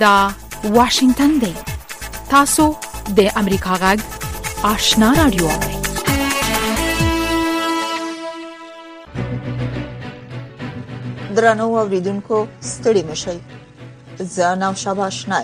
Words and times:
دا 0.00 0.30
واشنگتن 0.64 1.38
دی 1.40 1.52
تاسو 2.30 2.74
د 3.16 3.20
امریکا 3.36 3.74
غږ 3.82 4.00
آشنا 4.62 5.12
رادیو 5.18 5.48
درنو 11.36 11.74
اوریدونکو 11.78 12.46
ستړي 12.60 13.02
مشي 13.10 13.40
زه 14.18 14.54
نام 14.54 14.74
شابه 14.74 15.02
آشنا 15.06 15.40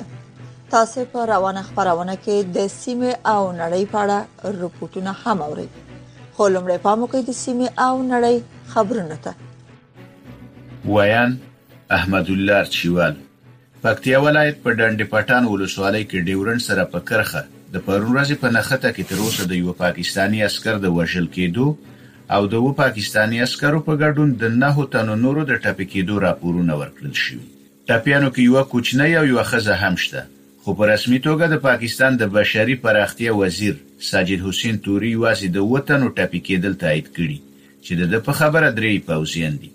تاسو 0.70 1.04
په 1.14 1.24
روانه 1.32 1.62
خبرونه 1.62 2.16
کې 2.16 2.56
د 2.56 2.66
سیمه 2.66 3.16
او 3.26 3.52
نړۍ 3.52 3.86
په 3.92 3.98
اړه 4.04 4.52
رپورټونه 4.60 5.12
هم 5.24 5.42
اورئ 5.48 5.66
خو 6.36 6.48
لمړی 6.48 6.78
پام 6.78 7.02
وکړئ 7.02 7.22
د 7.32 7.42
سیمه 7.42 7.74
او 7.82 8.02
نړۍ 8.02 8.42
خبرونه 8.68 9.18
ته 9.22 9.34
ویان 10.96 11.38
احمد 12.00 12.30
الله 12.38 12.64
چیوال 12.64 13.16
پکتیا 13.84 14.18
ولایت 14.22 14.56
په 14.64 14.70
ډنډ 14.78 15.04
پټان 15.12 15.46
ولسوالۍ 15.52 16.02
کې 16.10 16.26
ډیورنډ 16.26 16.62
سره 16.64 16.82
په 16.90 16.98
کرخه 17.06 17.40
د 17.76 17.80
پرون 17.86 18.10
ورځې 18.10 18.36
په 18.42 18.48
نخته 18.56 18.90
کې 18.96 19.06
تر 19.12 19.22
اوسه 19.22 19.46
د 19.52 19.58
یو 19.62 19.72
پاکستانی 19.80 20.42
عسكر 20.48 20.74
د 20.84 20.92
وژل 20.98 21.24
کېدو 21.36 21.64
او 22.36 22.40
د 22.52 22.60
یو 22.64 22.68
پاکستانی 22.82 23.40
عسكرو 23.46 23.80
په 23.88 23.96
ګډون 24.02 24.28
د 24.42 24.54
نهو 24.60 24.84
تنو 24.92 25.16
نورو 25.24 25.46
د 25.48 25.58
ټپي 25.64 25.86
کېدو 25.94 26.20
راپورونه 26.26 26.76
ورکړل 26.82 27.16
شوي 27.22 27.42
ټپيانو 27.88 28.28
کې 28.28 28.42
یو 28.52 28.62
کوچنی 28.74 29.16
او 29.20 29.24
یو 29.32 29.44
خزه 29.50 29.76
هم 29.82 29.98
شته 30.04 30.22
خو 30.66 30.74
په 30.82 30.88
رسمي 30.92 31.18
توګه 31.26 31.54
د 31.54 31.60
پاکستان 31.66 32.18
د 32.22 32.30
بشري 32.38 32.76
پراختیا 32.86 33.32
وزیر 33.40 33.80
ساجد 34.10 34.44
حسین 34.48 34.78
توري 34.88 35.10
واسي 35.26 35.48
د 35.58 35.66
وطن 35.74 36.04
او 36.08 36.12
ټاپي 36.20 36.42
کېدل 36.50 36.78
تایید 36.84 37.10
کړي 37.16 37.66
چې 37.84 38.14
د 38.14 38.22
په 38.30 38.40
خبره 38.42 38.70
درې 38.78 39.06
پوزیان 39.10 39.58
دي 39.66 39.72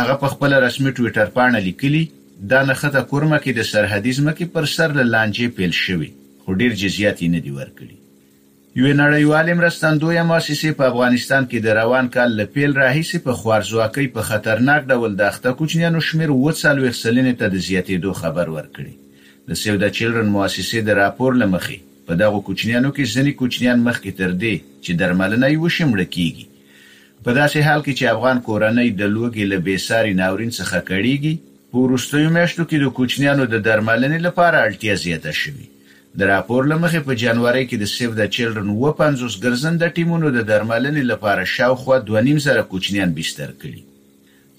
هغه 0.00 0.16
په 0.24 0.32
خپل 0.36 0.56
رسمي 0.68 0.94
ټوئیټر 1.00 1.26
باندې 1.40 1.66
لیکلي 1.70 2.04
دا 2.46 2.62
نښته 2.68 3.02
کورمه 3.10 3.38
کې 3.44 3.52
د 3.54 3.62
سرحدي 3.70 4.12
ځمکې 4.18 4.44
پر 4.52 4.64
سر 4.72 4.92
له 4.98 5.04
لانجې 5.12 5.48
پیل 5.56 5.72
شوې 5.84 6.10
خو 6.44 6.52
ډیر 6.60 6.72
جزئیات 6.82 7.22
یې 7.22 7.28
نه 7.34 7.40
دی 7.46 7.52
ورکړي 7.54 7.96
یو 8.82 8.92
نړیوال 9.00 9.46
مرستندوی 9.60 10.22
مؤسسه 10.28 10.70
په 10.80 10.84
افغانستان 10.92 11.48
کې 11.50 11.58
د 11.64 11.74
روان 11.78 12.08
کال 12.16 12.36
له 12.40 12.44
پیل 12.56 12.70
راهیسې 12.76 13.18
په 13.26 13.32
خوارزواکۍ 13.40 14.06
په 14.18 14.22
خطرناک 14.28 14.86
ډول 14.92 15.16
د 15.16 15.22
اخته 15.30 15.54
کوچنیانو 15.62 16.04
شمیر 16.10 16.30
وڅال 16.36 16.76
وښلنې 16.84 17.34
ته 17.42 17.52
د 17.56 17.64
زیاتېدو 17.68 18.12
خبر 18.20 18.46
ورکړي 18.56 18.94
د 19.50 19.60
سیو 19.64 19.76
د 19.84 19.92
چیلډرن 19.98 20.30
مؤسسه 20.36 20.86
د 20.90 20.98
راپور 21.00 21.34
لمخې 21.42 22.06
په 22.06 22.20
دغه 22.22 22.38
کوچنیانو 22.50 22.94
کې 22.96 23.10
ځنې 23.14 23.32
کوچنیان 23.42 23.78
مخکې 23.88 24.10
تر 24.22 24.30
دې 24.44 24.54
چې 24.84 25.00
درملنه 25.02 25.46
یې 25.52 25.58
وشمړ 25.62 25.98
کیږي 26.14 26.46
په 27.26 27.30
داسې 27.40 27.58
حال 27.70 27.80
کې 27.84 27.92
چې 27.98 28.12
افغان 28.14 28.38
کورنۍ 28.50 28.88
د 29.02 29.14
لوګي 29.18 29.44
له 29.52 29.56
بیساري 29.70 30.16
ناورین 30.22 30.50
څخه 30.60 30.86
کړيږي 30.90 31.36
په 31.72 31.78
وروستیو 31.86 32.28
میاشتو 32.36 32.64
کې 32.68 32.76
د 32.82 32.86
کوچنیانو 32.98 33.44
د 33.52 33.56
درملنې 33.66 34.20
لپاره 34.26 34.56
اړتیا 34.66 34.94
زیاته 35.04 35.32
شوې 35.40 35.66
د 36.20 36.28
راپور 36.32 36.62
لمخې 36.70 37.00
په 37.08 37.12
جنوري 37.22 37.64
کې 37.66 37.76
د 37.82 37.90
سیو 37.94 38.14
د 38.20 38.30
چیلډرن 38.36 38.70
و 38.76 38.92
50 39.00 39.34
ګرځنده 39.44 39.88
ټیمونو 39.98 40.30
د 40.36 40.46
درملنې 40.52 41.02
لپاره 41.12 41.42
شاوخوا 41.54 41.98
2.5 42.12 42.40
سره 42.46 42.62
کوچنیان 42.70 43.12
بستر 43.18 43.50
کړي 43.64 43.82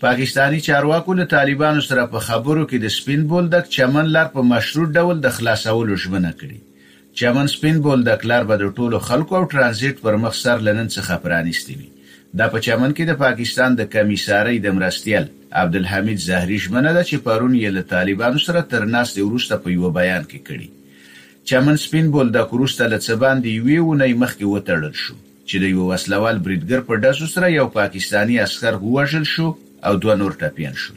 پاکستانی 0.03 0.59
چارواکو 0.67 1.15
له 1.21 1.25
طالبانو 1.31 1.81
سره 1.87 2.05
په 2.13 2.19
خبرو 2.27 2.67
کې 2.67 2.85
د 2.85 2.93
سپین 2.97 3.25
بول 3.33 3.49
د 3.55 3.65
چمن 3.77 4.13
لار 4.17 4.29
په 4.37 4.45
مشروط 4.51 4.93
ډول 5.01 5.25
د 5.25 5.35
خلاصولو 5.39 5.99
ژمنه 6.05 6.33
کړي 6.43 6.93
چمن 7.23 7.51
سپین 7.55 7.81
بول 7.89 8.05
د 8.11 8.21
کلار 8.25 8.47
به 8.53 8.59
د 8.65 8.71
ټولو 8.77 9.01
خلکو 9.09 9.41
او 9.41 9.43
ترانزیت 9.55 10.05
پر 10.05 10.21
مخ 10.27 10.37
سر 10.43 10.63
لنن 10.69 10.93
څخه 10.99 11.19
پرانیستي 11.25 11.79
دا 12.39 12.45
په 12.53 12.63
چمن 12.69 12.91
کې 12.97 13.03
د 13.13 13.19
پاکستان 13.25 13.81
د 13.81 13.91
کمیساری 13.97 14.57
د 14.69 14.75
مرستیال 14.79 15.29
عبدالحمید 15.51 16.17
زهری 16.17 16.57
ژمنه 16.59 16.93
ده 16.93 17.03
چې 17.03 17.15
پرون 17.17 17.55
یې 17.55 17.73
له 17.75 17.81
طالبانو 17.91 18.39
سره 18.45 18.61
تر 18.71 18.85
ناستې 18.85 19.17
وروسته 19.21 19.55
په 19.63 19.71
یو 19.75 19.89
بیان 19.91 20.23
کې 20.23 20.39
کړي 20.47 20.69
چمن 21.51 21.77
سپین 21.83 22.11
بول 22.11 22.29
د 22.35 22.43
کورسته 22.51 22.87
له 22.93 22.97
څبان 23.05 23.35
دی 23.43 23.53
وی 23.59 23.77
ونې 23.79 24.19
مخکې 24.23 24.45
وټړل 24.53 24.95
شو 25.03 25.15
چې 25.47 25.55
د 25.59 25.65
یو 25.73 25.83
وسلوال 25.91 26.37
بریډګر 26.47 26.81
په 26.89 26.95
داسو 27.05 27.27
سره 27.35 27.49
یو 27.53 27.67
پاکستانی 27.79 28.37
عسكر 28.45 28.73
وژل 28.95 29.25
شو 29.33 29.47
او 29.87 29.93
دوه 30.01 30.15
نور 30.21 30.33
ټپین 30.43 30.73
شو 30.83 30.93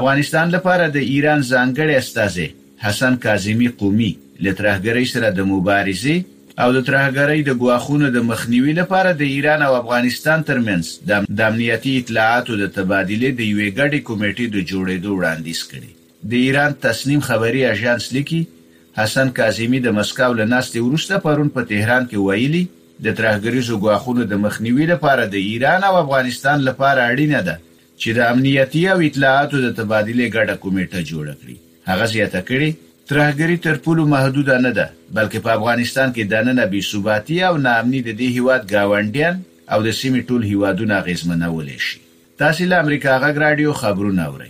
افغانستان 0.00 0.46
لپاره 0.56 0.84
د 0.96 0.96
ایران 0.96 1.40
ځانګړي 1.52 1.94
استازي 2.04 2.48
حسن 2.86 3.16
کاظمی 3.26 3.68
قومي 3.84 4.10
لترهګری 4.46 5.06
سره 5.14 5.28
د 5.30 5.40
مبارزې 5.52 6.16
او 6.62 6.68
د 6.76 6.80
ترهګرۍ 6.88 7.40
د 7.44 7.52
ګواښونو 7.60 8.06
د 8.16 8.18
مخنیوي 8.30 8.72
لپاره 8.78 9.10
د 9.20 9.22
ایران 9.34 9.60
او 9.66 9.72
افغانستان 9.82 10.40
ترمنځ 10.48 10.88
د 11.36 11.40
امنیتي 11.50 11.92
اطلاعاتو 12.00 12.58
د 12.62 12.66
تبادله 12.78 13.28
د 13.38 13.40
یوې 13.52 13.68
ګډې 13.78 14.00
کمیټې 14.08 14.46
د 14.54 14.58
جوړېدو 14.70 15.10
وړاندیز 15.18 15.60
کړي 15.70 15.92
د 16.30 16.42
ایران 16.46 16.74
تسنیم 16.86 17.20
خبري 17.28 17.62
اژانس 17.74 18.08
لیکي 18.16 18.42
حسن 18.98 19.30
کاظمی 19.38 19.80
د 19.86 19.96
مسکو 20.00 20.28
له 20.40 20.46
ناستې 20.54 20.78
وروسته 20.86 21.22
پرون 21.26 21.48
په 21.56 21.68
تهران 21.72 22.10
کې 22.10 22.28
ویلي 22.28 22.64
د 23.08 23.16
ترهګریزو 23.20 23.74
ګواښونو 23.84 24.28
د 24.34 24.42
مخنیوي 24.44 24.90
لپاره 24.92 25.26
د 25.36 25.42
ایران 25.52 25.88
او 25.90 25.94
افغانستان 26.04 26.66
لپاره 26.70 27.08
اړینه 27.12 27.40
ده 27.48 27.56
چې 27.64 28.20
د 28.20 28.28
امنیتي 28.34 28.84
او 28.94 28.98
اطلاعاتو 29.10 29.64
د 29.66 29.74
تبادله 29.82 30.28
ګډه 30.36 30.54
کمیټه 30.64 31.00
جوړ 31.14 31.34
کړي 31.42 31.56
هغه 31.92 32.12
زیاته 32.14 32.44
کړي 32.52 32.70
ترهګري 33.10 33.56
تر 33.56 33.76
پولو 33.84 34.06
محدود 34.06 34.50
نه 34.50 34.70
ده 34.78 34.90
بلکې 35.16 35.44
په 35.46 35.50
افغانستان 35.58 36.12
کې 36.18 36.30
د 36.32 36.44
نن 36.48 36.60
بي 36.74 36.80
ثباتي 36.88 37.38
او 37.48 37.56
ناامني 37.64 38.02
د 38.08 38.12
دې 38.20 38.28
هیواد 38.36 38.68
گاونډیان 38.72 39.40
او 39.72 39.78
د 39.86 39.96
سیمې 40.00 40.28
ټول 40.28 40.44
هیوادونه 40.50 40.98
غیزمنول 41.08 41.72
شي 41.86 41.98
تاسو 42.44 42.68
له 42.74 42.78
امریکا 42.84 43.16
غږ 43.26 43.40
رادیو 43.44 43.72
خبرونه 43.80 44.28
اورئ 44.32 44.48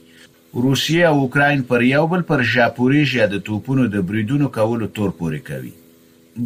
روسیه 0.64 1.06
او 1.12 1.20
اوکرين 1.22 1.62
پر 1.70 1.82
یو 1.86 2.06
بل 2.14 2.22
پر 2.32 2.42
ژاپوريژیا 2.56 3.26
د 3.34 3.40
توپونو 3.46 3.86
د 3.94 4.04
بریدونو 4.10 4.48
کولو 4.58 4.86
تور 5.00 5.14
پورې 5.22 5.40
کوي 5.48 5.72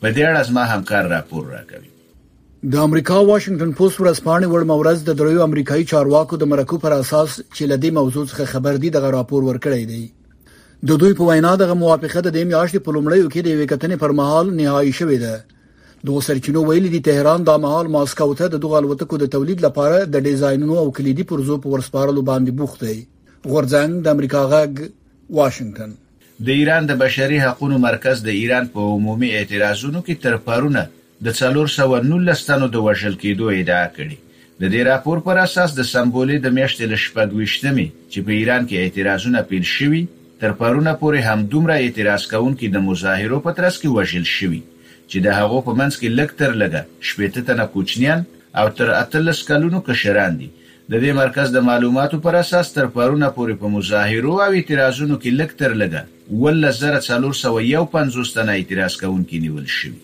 په 0.00 0.08
دې 0.14 0.24
اړه 0.32 0.48
زما 0.54 0.70
همکار 0.76 1.14
راپور 1.18 1.46
راکوي 1.58 1.94
د 2.72 2.78
امریکا 2.80 3.16
واشنگټن 3.28 3.72
پوسټ 3.78 4.00
ورځپاڼې 4.00 4.46
ورمورز 4.50 5.02
د 5.06 5.16
دریو 5.18 5.40
امریکایي 5.46 5.84
چارواکو 5.90 6.36
د 6.36 6.48
مرکو 6.52 6.78
پر 6.84 6.92
اساس 6.98 7.34
چې 7.40 7.68
لدې 7.72 7.90
موضوع 7.98 8.24
څخه 8.30 8.44
خبر 8.52 8.78
دي 8.84 8.90
د 8.94 9.04
راپور 9.14 9.42
ورکړی 9.48 9.84
دی 9.90 10.88
د 10.90 10.96
دوی 11.02 11.12
په 11.18 11.26
وینا 11.32 11.50
د 11.62 11.74
موافقه 11.74 12.22
د 12.28 12.34
دې 12.36 12.48
میاشتې 12.48 12.86
په 12.86 12.94
لومړیو 12.98 13.28
کې 13.34 13.46
د 13.46 13.60
وکټنې 13.60 14.00
پر 14.04 14.14
مهال 14.22 14.52
نهایی 14.60 14.92
شوې 15.00 15.18
ده 15.26 16.00
دوه 16.10 16.24
سرچینو 16.30 16.64
ویلي 16.70 16.94
دي 16.96 17.02
تهران 17.10 17.44
د 17.50 17.60
مهال 17.66 17.92
ماسکو 17.98 18.30
ته 18.40 18.50
د 18.56 18.64
دوه 18.66 18.80
الوتکو 18.82 19.20
د 19.24 19.30
تولید 19.36 19.64
لپاره 19.68 20.00
د 20.16 20.26
ډیزاینونو 20.32 20.80
او 20.86 20.88
کلیدي 21.00 21.28
پرزو 21.34 21.60
په 21.66 21.76
ورسپارلو 21.76 22.26
باندې 22.32 22.60
بوخت 22.62 22.80
دی 22.88 22.98
غورځنګ 22.98 24.04
د 24.08 24.16
امریکا 24.20 24.44
غږ 24.56 24.92
واشنگټن 25.38 25.96
د 26.48 26.58
ایران 26.60 26.90
د 26.92 27.00
بشري 27.06 27.42
حقوقو 27.46 27.84
مرکز 27.88 28.24
د 28.30 28.38
ایران 28.42 28.72
په 28.74 28.94
عمومي 28.98 29.34
اعتراضونو 29.40 30.06
کې 30.08 30.24
تر 30.28 30.36
پرونه 30.52 30.86
د 31.24 31.28
1419 31.32 32.46
تنو 32.46 32.66
د 32.74 32.76
وژل 32.86 33.14
کېدو 33.22 33.46
ادعا 33.58 33.84
کړې 33.96 34.16
د 34.60 34.62
دې 34.72 34.82
راپور 34.90 35.18
پر 35.28 35.36
اساس 35.46 35.70
د 35.76 35.84
سمبولې 35.90 36.36
د 36.42 36.48
میاشتې 36.56 36.84
ل 36.92 36.94
شپږويشتمې 37.04 37.86
چې 38.12 38.18
په 38.26 38.32
ایران 38.38 38.66
کې 38.68 38.76
اعتراضونه 38.80 39.42
پیل 39.52 39.64
شوي 39.76 40.02
تر 40.42 40.52
پرونه 40.60 40.92
پورې 41.00 41.20
هم 41.28 41.46
دومره 41.54 41.74
اعتراض 41.84 42.26
کوونکي 42.32 42.66
د 42.74 42.84
مظاهرو 42.88 43.38
په 43.46 43.50
ترڅ 43.60 43.76
کې 43.82 43.92
وژل 43.96 44.26
شوي 44.36 44.60
چې 45.10 45.18
د 45.28 45.38
هغو 45.38 45.58
په 45.66 45.72
منځ 45.80 45.94
کې 46.00 46.14
لکټر 46.20 46.50
لګه 46.62 46.80
شپېته 47.12 47.40
تنه 47.50 47.66
کوچنیان 47.76 48.20
او 48.60 48.66
تر 48.82 48.88
اتلس 49.02 49.42
کلونو 49.52 49.80
کشران 49.88 50.32
دي 50.42 50.48
د 50.60 50.94
دې 51.02 51.12
مرکز 51.22 51.52
د 51.56 51.66
معلوماتو 51.70 52.16
پر 52.28 52.34
اساس 52.42 52.66
تر 52.76 52.86
پرونه 52.98 53.28
پورې 53.38 53.54
په 53.64 53.74
مظاهرو 53.78 54.36
او 54.44 54.50
اعتراضونو 54.52 55.16
کې 55.22 55.36
لکټر 55.40 55.70
لګه 55.82 56.02
ول 56.42 56.72
1451 56.72 58.34
تنه 58.38 58.52
اعتراض 58.60 59.02
کوونکي 59.04 59.46
نیول 59.48 59.70
شوي 59.78 59.96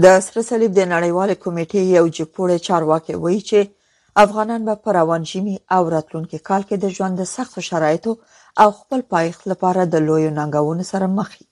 د 0.04 0.06
سره 0.26 0.40
صلیب 0.50 0.72
د 0.76 0.82
نړیوال 0.94 1.30
کمیټې 1.44 1.80
یو 1.98 2.06
جپوړی 2.16 2.58
چارواکي 2.66 3.14
وایي 3.22 3.40
چې 3.50 3.58
افغانان 4.24 4.60
به 4.68 4.74
پر 4.84 4.92
روان 5.00 5.22
شي 5.30 5.40
او 5.76 5.82
راتلونکي 5.94 6.38
کال 6.48 6.62
کې 6.68 6.76
د 6.82 6.86
ژوند 6.96 7.14
د 7.18 7.22
سخت 7.36 7.56
شرایطو 7.68 8.12
او 8.62 8.68
خپل 8.80 9.00
پایښت 9.14 9.42
لپاره 9.52 9.82
د 9.84 9.96
لویو 10.06 10.30
ننګونو 10.38 10.84
سره 10.92 11.06
مخ 11.18 11.28
دي 11.38 11.46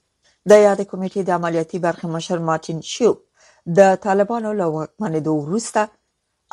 د 0.51 0.53
یاد 0.67 0.81
کمیټې 0.91 1.21
د 1.25 1.31
عملیاتي 1.39 1.79
برخې 1.87 2.07
مشر 2.17 2.39
مارټین 2.51 2.79
شیو 2.93 3.13
د 3.79 3.97
طالبانو 4.05 4.51
له 4.61 4.67
ومنېدو 4.77 5.33
وروسته 5.43 5.81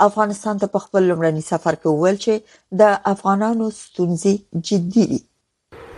افغانستان 0.08 0.56
ته 0.66 0.68
په 0.74 0.80
خپل 0.86 1.02
لمړني 1.10 1.44
سفر 1.52 1.74
کې 1.82 1.90
وویل 1.96 2.18
چې 2.26 2.36
د 2.82 2.98
افغانانو 3.14 3.66
ستونزې 3.82 4.34
جدي 4.70 5.04
دي 5.14 5.20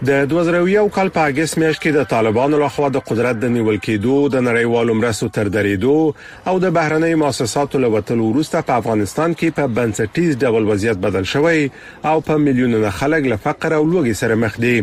د 0.04 0.12
2001 0.28 0.90
کال 0.96 1.08
په 1.16 1.22
اگست 1.26 1.58
میاشت 1.58 1.82
کې 1.84 1.92
د 1.96 2.04
طالبانو 2.14 2.58
لخوا 2.62 2.88
د 2.96 3.00
قدرت 3.12 3.38
د 3.44 3.50
نیول 3.54 3.78
کېدو 3.86 4.16
د 4.34 4.44
نړیوالو 4.48 4.94
مرستو 5.02 5.28
تر 5.38 5.48
درېدو 5.48 6.14
او 6.50 6.56
د 6.64 6.74
بهرنۍ 6.78 7.14
مؤسساتو 7.22 7.80
له 7.84 7.88
وټلو 7.96 8.28
وروسته 8.30 8.62
په 8.68 8.76
افغانستان 8.84 9.34
کې 9.40 9.56
په 9.60 9.72
بنسټیز 9.80 10.36
ډول 10.44 10.68
وضعیت 10.72 10.98
بدل 11.08 11.24
شوی 11.34 11.70
او 12.12 12.20
په 12.28 12.38
میلیونونو 12.48 12.92
خلک 13.00 13.24
له 13.32 13.36
فقر 13.48 13.72
او 13.74 13.84
لوږې 13.92 14.14
سره 14.24 14.36
مخ 14.44 14.60
دي 14.68 14.76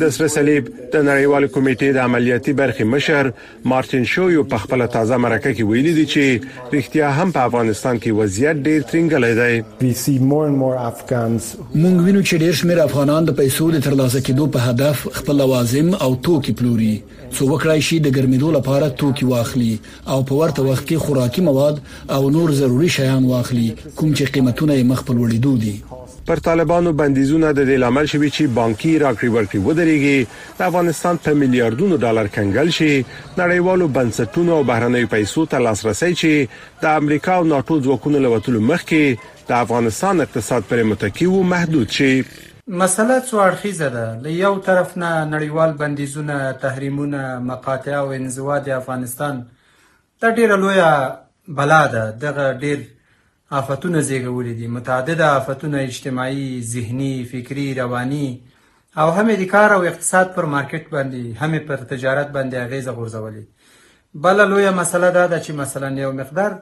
د 0.00 0.08
سره 0.16 0.26
صلیب 0.32 0.66
د 0.92 0.96
نړیوال 1.08 1.46
کمیټې 1.54 1.88
د 1.94 1.98
عملیاتي 2.08 2.52
برخې 2.60 2.84
مشر 2.90 3.30
مارټین 3.72 4.04
شویو 4.10 4.44
په 4.52 4.58
خپل 4.64 4.84
تازه 4.96 5.16
مرکه 5.24 5.52
کې 5.56 5.68
ویلي 5.70 5.94
دی 5.96 6.04
چې 6.12 6.68
رښتیا 6.76 7.08
هم 7.18 7.32
په 7.36 7.46
افغانستان 7.50 7.98
کې 8.04 8.16
وضعیت 8.20 8.62
ډیر 8.68 8.86
ترنګلی 8.92 9.32
دی 9.40 10.22
مونږ 10.28 12.06
وینو 12.06 12.22
چې 12.22 12.34
ډیر 12.34 12.52
شمېر 12.62 12.78
افغانان 12.86 13.24
د 13.30 13.36
پیسو 13.42 13.68
د 13.76 13.82
ترلاسه 13.88 14.20
کېدو 14.20 14.46
په 14.56 14.68
هدف 14.72 15.06
خپل 15.20 15.36
لوازم 15.42 15.92
او 16.06 16.10
توکي 16.28 16.52
پلوري 16.62 16.94
څو 17.32 17.42
وکړای 17.42 17.80
شي 17.90 17.98
د 17.98 18.16
ګرمېدو 18.16 18.56
لپاره 18.58 18.88
توکي 19.04 19.26
واخلي 19.32 19.72
او 20.08 20.18
په 20.22 20.34
ورته 20.34 20.62
وخت 20.62 20.88
کې 20.88 20.94
خوراکي 21.06 21.42
مواد 21.52 21.82
او 22.16 22.24
نور 22.36 22.54
ضروري 22.64 22.88
شیان 22.98 23.24
واخلي 23.32 23.70
کوم 23.96 24.14
چې 24.18 24.22
قیمتونه 24.22 24.80
یې 24.80 24.84
مخ 24.94 25.04
په 25.08 25.12
لوړېدو 25.20 25.58
دي 25.64 25.76
پر 26.28 26.36
طالبانو 26.44 26.92
بندیزونه 26.92 27.52
د 27.56 27.64
دې 27.64 27.80
لامل 27.82 28.06
شوي 28.12 28.28
چې 28.30 28.54
بانکي 28.56 28.90
راکړې 29.02 29.30
ورکړې 29.34 29.64
ودرېږي 29.66 30.58
د 30.58 30.64
افغانستان 30.70 31.20
په 31.26 31.36
میلیارډونو 31.42 31.98
ډالر 32.02 32.26
کنګل 32.34 32.72
شي 32.78 32.88
نړیوالو 33.02 33.86
بنسټونو 33.94 34.56
او 34.56 34.66
بهرنیو 34.70 35.10
پیسو 35.14 35.44
ته 35.54 35.62
لاسرسي 35.66 36.10
چې 36.14 36.82
د 36.82 36.98
امریکا 37.04 37.36
او 37.42 37.46
ناتو 37.52 37.78
ځواکونو 37.86 38.20
لوتلو 38.26 38.60
مخکې 38.72 39.48
د 39.52 39.56
افغانستان 39.62 40.20
اقتصاد 40.26 40.68
پر 40.74 40.82
متکی 40.90 41.30
وو 41.32 41.40
محدود 41.54 41.96
شي 42.00 42.10
مسله 42.26 43.18
څو 43.30 43.42
اړخیزه 43.46 43.90
ده 43.96 44.12
له 44.28 44.36
یو 44.42 44.52
طرف 44.68 44.94
نه 45.04 45.24
نړیوال 45.30 45.74
بندیزونه 45.84 46.38
تحریمونه 46.66 47.24
مقاطعه 47.54 48.04
او 48.04 48.12
انزوا 48.20 48.58
د 48.68 48.78
افغانستان 48.82 49.42
د 50.26 50.40
ډیره 50.40 50.60
لویه 50.66 50.94
بلا 51.62 51.82
ده 51.98 52.06
دغه 52.28 52.52
ډیر 52.66 52.86
آفتونه 53.50 54.00
زیږولي 54.00 54.54
دي 54.54 54.66
متعدد 54.66 55.20
آفتونه 55.20 55.78
اجتماعي 55.82 56.60
ذهني 56.60 57.24
فکری 57.24 57.74
رواني 57.74 58.40
او 58.98 59.10
هم 59.10 59.30
د 59.34 59.42
کار 59.42 59.72
او 59.74 59.82
اقتصاد 59.82 60.26
پر 60.34 60.44
مارکیټ 60.44 60.84
باندې 60.92 61.42
هم 61.42 61.58
پر 61.68 61.76
تجارت 61.76 62.28
باندې 62.32 62.54
اغیزه 62.54 62.92
غورځولې 62.92 63.44
بل 64.14 64.36
لویه 64.50 64.70
مسله 64.70 65.10
دا 65.10 65.26
ده 65.26 65.42
چې 65.44 65.50
مثلا 65.50 65.88
یو 66.00 66.12
مقدار 66.12 66.58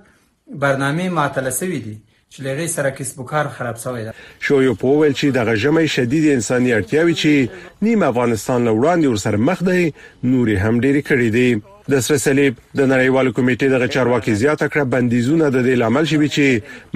برنامه 0.65 1.09
معطله 1.09 1.51
سوي 1.51 1.79
دي 1.79 1.99
چې 2.33 2.39
لږه 2.45 2.67
سره 2.71 2.91
کسب 2.91 3.25
کار 3.27 3.45
خراب 3.57 3.77
شوی 3.85 4.05
دی 4.05 4.11
شو 4.41 4.63
یو 4.63 4.75
په 4.75 4.87
ول 4.87 5.13
چې 5.21 5.25
د 5.37 5.39
غژمې 5.57 5.91
شدید 5.97 6.25
انساني 6.33 6.77
اړتیاوي 6.83 7.15
چې 7.17 7.51
نیم 7.83 8.03
افغانستان 8.03 8.65
لوران 8.65 9.03
یو 9.05 9.17
سره 9.25 9.37
مخ 9.49 9.63
دی 9.71 9.93
نوري 10.23 10.57
هم 10.57 10.81
ډېری 10.81 11.03
کړی 11.11 11.31
دی 11.37 11.49
د 11.91 11.95
سره 12.07 12.19
صلیب 12.21 12.55
د 12.79 12.87
نړیوال 12.93 13.29
کمیټې 13.37 13.69
د 13.73 13.87
چارواکي 13.97 14.33
زیاته 14.43 14.67
کړه 14.73 14.85
بندیزونه 14.95 15.45
د 15.57 15.63
دې 15.67 15.75
لامل 15.83 16.05
شوي 16.13 16.29
چې 16.37 16.47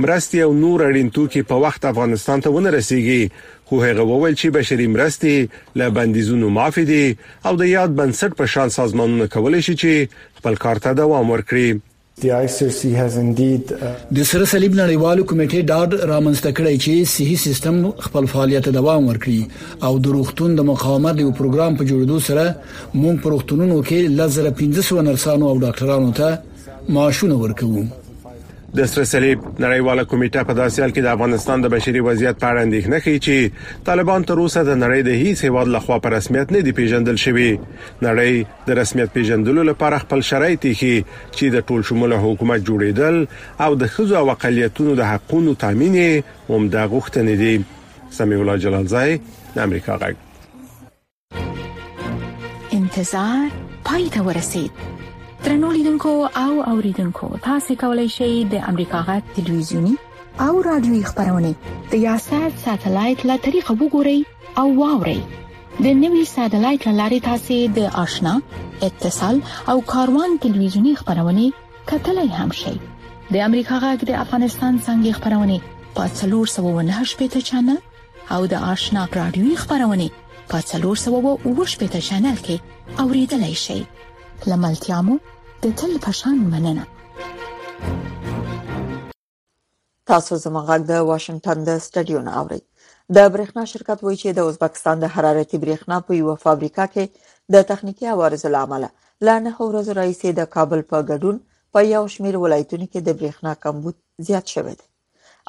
مرستي 0.04 0.38
او 0.46 0.48
نور 0.62 0.78
اړین 0.88 1.10
توکي 1.18 1.42
په 1.50 1.56
وخت 1.64 1.84
افغانستان 1.92 2.40
ته 2.46 2.50
ونه 2.56 2.70
رسیږي 2.78 3.22
خو 3.68 3.78
هغه 3.84 4.02
وویل 4.10 4.34
چې 4.40 4.48
بشري 4.56 4.86
مرستي 4.94 5.34
له 5.82 5.88
بندیزونو 5.98 6.48
معافي 6.58 6.84
دي 6.88 7.04
او 7.46 7.52
د 7.60 7.70
یاد 7.74 7.94
بنسټ 8.00 8.30
په 8.42 8.46
شان 8.56 8.68
سازمانونه 8.78 9.30
کولای 9.36 9.62
شي 9.68 9.76
چې 9.82 10.18
خپل 10.40 10.60
کار 10.66 10.82
ته 10.88 10.92
دوام 11.02 11.30
ورکړي 11.34 11.68
Uh, 12.18 12.22
د 12.22 14.18
سره 14.30 14.44
صلیب 14.52 14.74
نړیوالو 14.82 15.22
کمیټې 15.30 15.60
ډاډ 15.70 15.90
رامنځته 16.12 16.50
کړی 16.60 16.74
چې 16.84 16.92
صحي 17.14 17.36
سیستم 17.46 17.76
خپل 18.06 18.24
فعالیت 18.32 18.66
دوام 18.78 19.02
ورکړي 19.10 19.40
او 19.88 19.92
د 20.08 20.16
روغتون 20.16 20.50
د 20.60 20.68
مقاومت 20.72 21.16
یو 21.24 21.30
پروګرام 21.42 21.72
په 21.78 21.82
جوړېدو 21.90 22.16
سره 22.28 22.44
موږ 23.00 23.14
په 23.24 23.34
روغتونونو 23.36 23.76
کې 23.88 23.98
لزر 24.20 24.44
1500 24.52 25.08
نرسانو 25.12 25.44
او 25.54 25.64
ډاکټرانو 25.64 26.10
ته 26.20 26.28
معاشونه 27.00 27.34
ورکوو 27.46 27.82
د 28.76 28.80
سلسله 28.86 29.30
نړیواله 29.64 30.04
کمیټه 30.10 30.42
په 30.48 30.54
داسې 30.58 30.78
حال 30.82 30.90
کې 30.94 31.02
د 31.04 31.08
افغانستان 31.18 31.60
د 31.62 31.66
بشري 31.74 32.00
وضعیت 32.08 32.36
په 32.42 32.46
اړه 32.50 32.60
اندېښنه 32.66 32.98
کوي 33.06 33.18
چې 33.26 33.36
طالبان 33.88 34.20
تر 34.30 34.38
اوسه 34.42 34.60
د 34.68 34.72
نړۍ 34.82 35.00
د 35.06 35.10
هیڅ 35.22 35.38
هیواد 35.46 35.66
لخوا 35.76 35.96
په 36.04 36.08
رسمیت 36.16 36.46
نه 36.56 36.60
دی 36.66 36.72
پیژندل 36.78 37.16
شوی 37.22 37.50
نړۍ 38.02 38.32
د 38.68 38.70
رسمیت 38.80 39.08
پیژندلو 39.16 39.62
لپاره 39.70 39.98
خپل 40.04 40.20
شرایط 40.30 40.62
هي 40.70 40.96
چې 41.36 41.44
د 41.56 41.58
ټول 41.70 41.80
شموله 41.90 42.18
حکومت 42.26 42.60
جوړیدل 42.70 43.16
او 43.66 43.70
د 43.82 43.84
خزو 43.96 44.14
او 44.22 44.26
اقالیتونو 44.38 44.92
د 45.02 45.04
حقوقو 45.12 45.54
تضمین 45.64 45.96
هم 46.00 46.70
د 46.76 46.86
غوښتنې 46.94 47.34
دي 47.42 47.54
سمي 48.20 48.34
الله 48.44 48.56
جلالزای 48.68 49.10
د 49.58 49.60
امریکا 49.66 49.92
غږ 50.06 50.14
انتظار 52.80 53.46
پای 53.90 54.04
ته 54.16 54.20
ورسید 54.30 54.72
ترنو 55.44 55.72
لیدونکو 55.72 56.28
او 56.36 56.62
اوریدونکو 56.70 57.28
تاسو 57.42 57.74
کولی 57.80 58.06
شئ 58.16 58.30
د 58.54 58.60
امریکا 58.70 59.00
غا 59.06 59.14
تلویزیونی 59.36 59.92
او 60.46 60.62
رادیوي 60.66 61.00
خبرونه 61.10 61.54
د 61.92 61.94
یاشر 62.02 62.48
ساتلایت 62.64 63.22
له 63.28 63.36
طریقو 63.46 63.74
وګورئ 63.82 64.18
او 64.62 64.66
واورئ 64.80 65.20
د 65.86 65.86
نوي 66.02 66.24
ساتلایت 66.32 66.84
لارې 67.00 67.20
تاسو 67.28 67.58
د 67.78 67.88
آشنا 68.04 68.34
اتصال 68.88 69.40
او 69.74 69.76
کاروان 69.94 70.36
تلویزیونی 70.46 70.92
خبرونه 71.00 71.46
کتلای 71.92 72.28
هم 72.40 72.52
شئ 72.60 72.74
د 73.32 73.36
امریکا 73.48 73.78
غا 73.86 73.92
د 74.02 74.16
افغانستان 74.24 74.80
څنګه 74.88 75.20
خبرونه 75.20 75.86
پاتلور 76.00 76.50
798 76.58 77.22
پټا 77.22 77.46
چنل 77.52 77.80
او 78.36 78.40
د 78.54 78.62
آشنا 78.74 79.06
رادیوي 79.20 79.56
خبرونه 79.62 80.36
پاتلور 80.54 80.96
798 81.06 81.82
پټا 81.86 82.06
چنل 82.10 82.38
کې 82.50 83.00
اوریدلای 83.06 83.58
شئ 83.64 83.80
لملتيامو 84.48 85.14
د 85.62 85.72
تل 85.80 85.92
پشان 86.06 86.36
مننه 86.54 86.84
تاسو 90.10 90.32
زموږ 90.44 90.64
غږ 90.70 90.82
د 90.90 90.92
واشنگټن 91.10 91.58
د 91.64 91.70
سټډیو 91.84 92.18
نه 92.26 92.32
اورئ 92.42 92.60
د 93.16 93.26
برېښنا 93.32 93.64
شرکت 93.72 93.98
وایي 94.04 94.18
چې 94.22 94.28
د 94.38 94.46
ازبکستان 94.50 94.96
د 95.02 95.12
حرارتي 95.14 95.56
برېښنا 95.64 95.96
په 96.06 96.12
یو 96.20 96.30
فابریکه 96.44 96.86
کې 96.92 97.04
د 97.56 97.66
تخنیکی 97.70 98.06
عوارض 98.14 98.42
لامل 98.54 98.84
له 99.26 99.34
نه 99.46 99.52
ورځ 99.66 99.86
رئیس 100.00 100.20
د 100.38 100.48
کابل 100.54 100.80
په 100.92 100.98
ګډون 101.10 101.36
په 101.72 101.78
یو 101.94 102.04
شمیر 102.14 102.34
ولایتونو 102.44 102.86
کې 102.92 103.00
د 103.08 103.18
برېښنا 103.18 103.52
کمبود 103.66 103.96
زیات 104.28 104.46
شوی 104.54 104.74
دی 104.80 104.86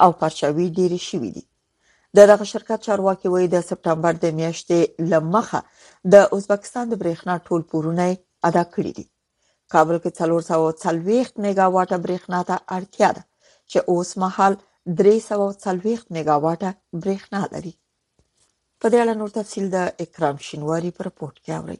او 0.02 0.08
پرچاوي 0.20 0.66
ډېری 0.76 1.00
شوې 1.08 1.30
دي 1.36 1.44
د 2.16 2.28
دغه 2.32 2.44
شرکت 2.52 2.78
چارواکي 2.88 3.28
وایي 3.32 3.48
د 3.54 3.64
سپتمبر 3.70 4.14
د 4.24 4.36
میاشتې 4.38 4.78
لمخه 5.12 5.60
د 6.14 6.28
ازبکستان 6.36 6.84
د 6.92 7.00
برېښنا 7.02 7.34
ټول 7.48 7.62
پورونه 7.74 8.06
ادا 8.48 8.64
کړې 8.74 8.92
دي 8.98 9.04
کابل 9.72 9.96
کې 10.02 10.10
440 10.18 11.28
میگا 11.44 11.66
واټه 11.76 11.96
برېښنا 12.04 12.40
ته 12.48 12.56
اړتیا 12.76 13.10
ده 13.16 13.22
چې 13.70 13.78
اوس 13.90 14.10
مهال 14.22 14.54
340 15.00 16.14
میگا 16.14 16.36
واټه 16.44 16.70
برېښنا 17.02 17.40
لري 17.54 17.72
په 18.80 18.86
دې 18.90 18.98
اړه 19.04 19.14
نور 19.20 19.30
تفصیل 19.38 19.66
د 19.72 19.76
اکرام 20.04 20.36
شینواری 20.46 20.90
پر 20.98 21.06
پورت 21.18 21.36
کې 21.44 21.52
اورئ 21.58 21.78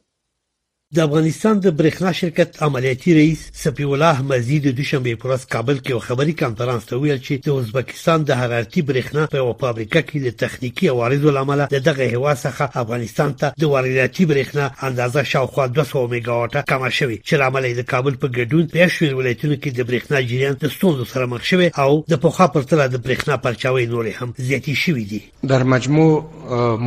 د 0.96 1.00
افغانستان 1.02 1.60
د 1.60 1.66
برېښنا 1.76 2.10
شرکت 2.16 2.56
عملیاتي 2.62 3.12
رئیس 3.18 3.42
سپی 3.60 3.84
الله 3.90 4.14
احمدزي 4.16 4.56
د 4.64 4.72
دوشنبه 4.80 5.14
پر 5.20 5.30
ورځ 5.30 5.46
کابل 5.52 5.76
کې 5.78 5.90
یو 5.92 6.00
خبري 6.06 6.32
کانفرنس 6.40 6.82
ته 6.90 6.98
ویل 7.04 7.20
چې 7.20 7.46
د 7.46 7.54
ازبکستان 7.60 8.26
د 8.30 8.38
حرارتي 8.40 8.82
برېښنا 8.90 9.22
په 9.34 9.40
یو 9.40 9.54
فابریکه 9.62 10.02
کې 10.10 10.24
د 10.24 10.36
تخنیکی 10.42 10.90
عوارض 10.94 11.24
لامل 11.36 11.62
د 11.74 11.82
دغه 11.86 12.08
هوا 12.16 12.34
څخه 12.42 12.82
افغانستان 12.82 13.32
ته 13.44 13.54
د 13.64 13.70
وارداتي 13.76 14.26
برېښنا 14.32 14.84
اندازه 14.90 15.24
شاوخوا 15.30 15.66
200 15.78 16.04
میگاواټه 16.10 16.64
کم 16.74 16.84
شوې 16.88 17.16
چې 17.22 17.42
لامل 17.44 17.68
د 17.80 17.88
کابل 17.94 18.20
په 18.26 18.32
ګډون 18.36 18.68
په 18.76 18.90
شویر 18.98 19.16
ولایتونو 19.22 19.56
کې 19.56 19.80
د 19.80 19.88
برېښنا 19.92 20.30
جریان 20.34 20.60
د 20.66 20.76
ستونزو 20.76 21.08
سره 21.14 21.32
مخ 21.36 21.48
شوی 21.52 21.70
او 21.86 21.88
د 22.16 22.22
پوخا 22.26 22.48
پرتله 22.58 22.82
د 22.96 23.02
برېښنا 23.06 23.42
پرچاوي 23.48 23.88
نور 23.96 24.12
هم 24.20 24.30
زیاتې 24.50 24.84
شوې 24.84 25.08
دي 25.14 25.24
در 25.56 25.66
مجموع 25.76 26.12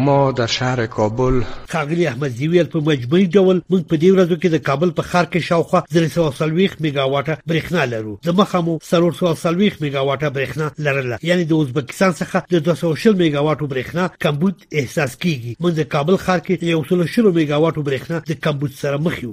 ما 0.07 0.21
در 0.43 0.55
شهر 0.59 0.85
کابل 0.99 1.43
خاغلی 1.75 2.07
احمدزي 2.13 2.53
ویل 2.55 2.71
په 2.77 2.85
مجموعي 2.93 3.29
ډول 3.39 3.61
موږ 3.73 3.93
په 3.95 3.99
دې 4.05 4.11
ورځو 4.15 4.35
کې 4.41 4.49
د 4.53 4.57
کابل 4.67 4.89
په 4.97 5.03
خار 5.09 5.25
کې 5.31 5.45
شاوخوا 5.49 5.79
340 5.93 6.81
میگاواټه 6.85 7.33
برېښنا 7.51 7.83
لرو 7.93 8.15
د 8.27 8.29
مخامو 8.39 8.73
340 8.87 9.77
میگاواټه 9.83 10.27
برېښنا 10.37 10.65
لرله 10.87 11.15
یعنی 11.29 11.43
د 11.47 11.53
ازبکستان 11.65 12.11
څخه 12.21 12.37
د 12.53 12.55
200 12.69 13.13
میگاواټو 13.21 13.65
برېښنا 13.73 14.03
کمبود 14.25 14.55
احساس 14.81 15.11
کیږي 15.23 15.53
موږ 15.65 15.73
د 15.79 15.83
کابل 15.93 16.15
خار 16.23 16.39
کې 16.47 16.53
100 16.91 17.37
میگاواټو 17.37 17.85
برېښنا 17.89 18.17
د 18.31 18.33
کمبود 18.47 18.73
سره 18.81 18.97
مخ 19.05 19.15
یو 19.23 19.31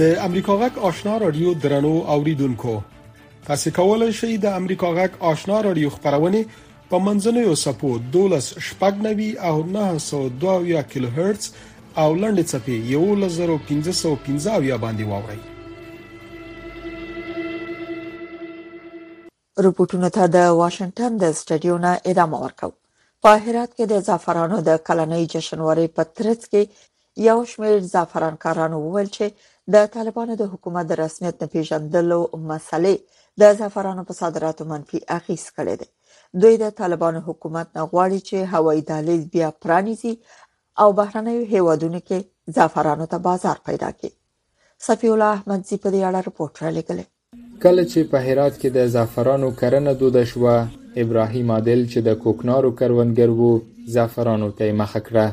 د 0.00 0.16
امریکا 0.22 0.54
غک 0.60 0.78
آشنا 0.86 1.16
رادیو 1.18 1.52
درنو 1.62 1.90
اوریدونکو 2.14 2.72
تاسو 3.46 3.70
کولی 3.76 4.08
شئ 4.18 4.32
د 4.44 4.56
امریکا 4.60 4.88
غک 4.98 5.14
آشنا 5.28 5.60
رادیو 5.66 5.90
خبرونه 5.94 6.40
په 6.90 6.98
منځنوي 7.06 7.54
سپو 7.60 7.92
12 8.16 8.64
شپږ 8.66 8.98
نوي 9.06 9.28
او 9.50 9.52
902 9.76 10.82
کیلو 10.90 11.08
هرتز 11.18 11.46
او 12.04 12.08
لنډ 12.16 12.44
چپی 12.52 12.76
11515 12.90 14.68
یا 14.72 14.78
باندې 14.84 15.08
واوري 15.12 15.40
رپورټونه 19.70 20.14
ته 20.18 20.32
د 20.36 20.60
واشنگټن 20.62 21.18
د 21.24 21.32
سټډیونا 21.40 21.94
ادامه 22.14 22.44
ورکاو 22.46 22.78
په 23.26 23.36
هرات 23.48 23.76
کې 23.76 23.94
د 23.96 24.06
زعفرانو 24.12 24.62
د 24.70 24.80
کلنۍ 24.90 25.32
جشنوارې 25.34 25.98
په 26.00 26.12
ترڅ 26.14 26.48
کې 26.48 27.28
یو 27.32 27.42
شمېر 27.54 27.90
زعفرانکارانو 27.98 28.86
وویل 28.86 29.12
چې 29.20 29.52
د 29.74 29.86
طالبانو 29.94 30.34
د 30.40 30.44
حکومت 30.52 30.84
د 30.88 30.92
رسمیت 31.04 31.36
نه 31.42 31.46
پیژندلو 31.54 32.18
مسلې 32.50 32.94
د 33.42 33.56
زعفرانو 33.60 34.02
په 34.10 34.16
صادراتو 34.20 34.62
منفي 34.72 34.98
اغیز 35.18 35.44
کړی 35.56 35.74
دی 35.80 35.88
دوی 36.44 36.54
د 36.62 36.66
طالبانو 36.80 37.20
حکومت 37.28 37.66
نه 37.78 37.82
غواړي 37.90 38.20
چې 38.28 38.36
هوایي 38.52 38.82
دهلیز 38.90 39.22
بیا 39.34 39.48
پرانیزي 39.64 40.12
او 40.84 40.86
بهرنیو 41.00 41.42
هیوادونو 41.54 41.98
کې 42.06 42.18
زعفرانو 42.58 43.04
ته 43.14 43.18
بازار 43.28 43.58
پیدا 43.70 43.90
کړي 43.98 44.12
صفی 44.88 45.08
الله 45.16 45.30
احمد 45.38 45.60
زی 45.70 45.76
په 45.82 45.88
دې 45.94 46.02
اړه 46.08 46.20
رپورټ 46.28 46.56
را 46.64 46.70
لګلې 46.78 47.06
کله 47.66 47.82
چې 47.90 48.00
په 48.14 48.18
هرات 48.28 48.54
کې 48.60 48.68
د 48.78 48.94
زعفرانو 48.94 49.48
کرنه 49.62 49.92
دود 50.04 50.16
شوه 50.34 50.56
ابراهیم 51.06 51.48
عادل 51.58 51.80
چې 51.90 51.98
د 52.10 52.24
کوکنارو 52.24 52.70
کروندګر 52.80 53.30
وو 53.42 53.52
زعفرانو 53.98 54.48
ته 54.58 54.72
مخه 54.80 55.00
کړه 55.08 55.28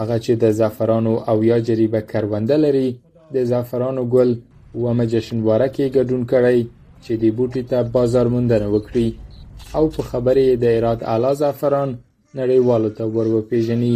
هغه 0.00 0.16
چې 0.24 0.32
د 0.42 0.56
زعفرانو 0.62 1.14
او 1.30 1.42
یا 1.52 1.58
جریبه 1.68 2.00
کرونده 2.10 2.56
لري 2.64 2.88
د 3.34 3.44
زعفرانو 3.44 4.04
ګل 4.14 4.30
اومه 4.74 5.04
جشنواره 5.12 5.66
کې 5.74 5.94
ګډون 5.96 6.22
کړی 6.32 6.60
چې 7.04 7.16
دې 7.22 7.30
بوټي 7.40 7.62
ته 7.72 7.78
بازار 7.96 8.26
موندنه 8.34 8.68
وکړي 8.74 9.08
او 9.76 9.82
په 9.96 10.02
خبرې 10.10 10.46
د 10.62 10.76
هرات 10.76 11.00
اعلی 11.14 11.32
زعفران 11.40 11.90
نړیوالو 12.40 12.90
ته 12.96 13.04
ور 13.16 13.28
وپیژني 13.34 13.92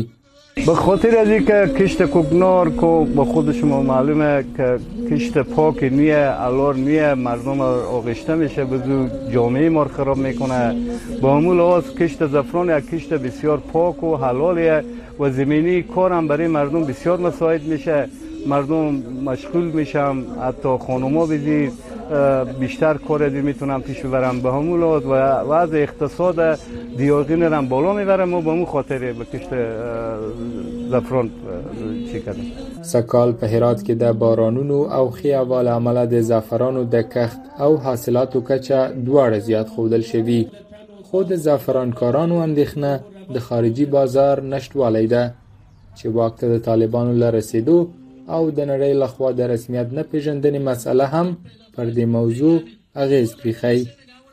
به 0.66 0.74
خاطر 0.80 1.16
از 1.18 1.28
اینکه 1.34 1.68
کشت 1.78 2.02
کوکنار 2.14 2.68
کو 2.80 2.90
به 3.16 3.24
خود 3.34 3.52
شما 3.60 3.80
معلومه 3.90 4.30
که 4.56 4.80
کشت 5.10 5.38
پاک 5.58 5.82
نیه 5.84 6.18
الار 6.46 6.74
نیه 6.80 7.14
مردم 7.28 7.60
آغشته 7.68 8.34
میشه 8.40 8.64
بزو 8.72 8.98
جامعه 9.34 9.68
ما 9.76 9.84
خراب 9.84 10.18
میکنه 10.26 10.60
با 11.20 11.36
همون 11.36 11.56
لحاظ 11.58 11.94
کشت 12.00 12.26
زفران 12.34 12.74
یک 12.78 12.90
کشت 12.90 13.14
بسیار 13.14 13.58
پاک 13.72 14.02
و 14.04 14.16
حلالیه 14.16 14.82
و 15.20 15.30
زمینی 15.30 15.82
کارم 15.96 16.28
برای 16.28 16.46
مردم 16.58 16.84
بسیار 16.92 17.18
مساعد 17.28 17.66
میشه 17.68 18.04
مردم 18.46 18.94
مشغول 19.26 19.64
میشم 19.64 20.16
حتی 20.42 20.68
خانوما 20.86 21.26
بزید 21.26 21.72
بیشتر 22.60 22.94
کار 22.94 23.28
دی 23.28 23.40
میتونم 23.40 23.82
پیش 23.82 24.00
ببرم 24.00 24.40
به 24.40 24.52
همولات 24.52 25.06
و 25.06 25.08
وضع 25.08 25.76
اقتصاد 25.76 26.58
دیاغین 26.96 27.42
رم 27.42 27.68
بالا 27.68 27.92
میبرم 27.92 28.34
و 28.34 28.40
به 28.42 28.50
مو 28.50 28.64
خاطر 28.66 28.98
به 28.98 29.24
کشت 29.38 29.48
زفران 30.90 31.30
چی 32.12 32.20
کردم 32.20 32.40
سکال 32.82 33.32
په 33.32 33.46
هرات 33.48 33.80
کې 33.82 33.90
د 33.90 34.12
بارانونو 34.12 34.74
او 34.74 35.10
خیوال 35.10 35.68
عمله 35.68 36.06
د 36.06 36.20
زعفرانو 36.20 36.84
د 36.84 37.02
کښت 37.02 37.60
او 37.60 37.76
حاصلاتو 37.76 38.40
کچه 38.40 38.88
دواړه 39.06 39.38
زیات 39.38 39.68
خودل 39.68 40.00
شوی 40.00 40.46
خود 41.02 41.34
زعفرانکارانو 41.34 42.46
اندېښنه 42.54 43.00
د 43.34 43.38
خارجي 43.38 43.86
بازار 43.86 44.40
نشټوالی 44.60 45.06
ده 45.08 45.34
چې 45.96 46.06
وخت 46.06 46.44
د 46.44 46.58
طالبانو 46.58 47.12
لرسیدو 47.12 47.36
رسیدو 47.80 47.88
او 48.36 48.42
د 48.56 48.58
نړۍ 48.70 48.92
لخوا 49.02 49.28
د 49.38 49.40
رسمیت 49.54 49.88
نه 49.96 50.02
پیژندنې 50.10 50.60
مسئله 50.70 51.04
هم 51.14 51.28
پر 51.74 51.86
دې 51.96 52.06
موضوع 52.16 52.56
اغیز 53.02 53.28
پریښی 53.40 53.78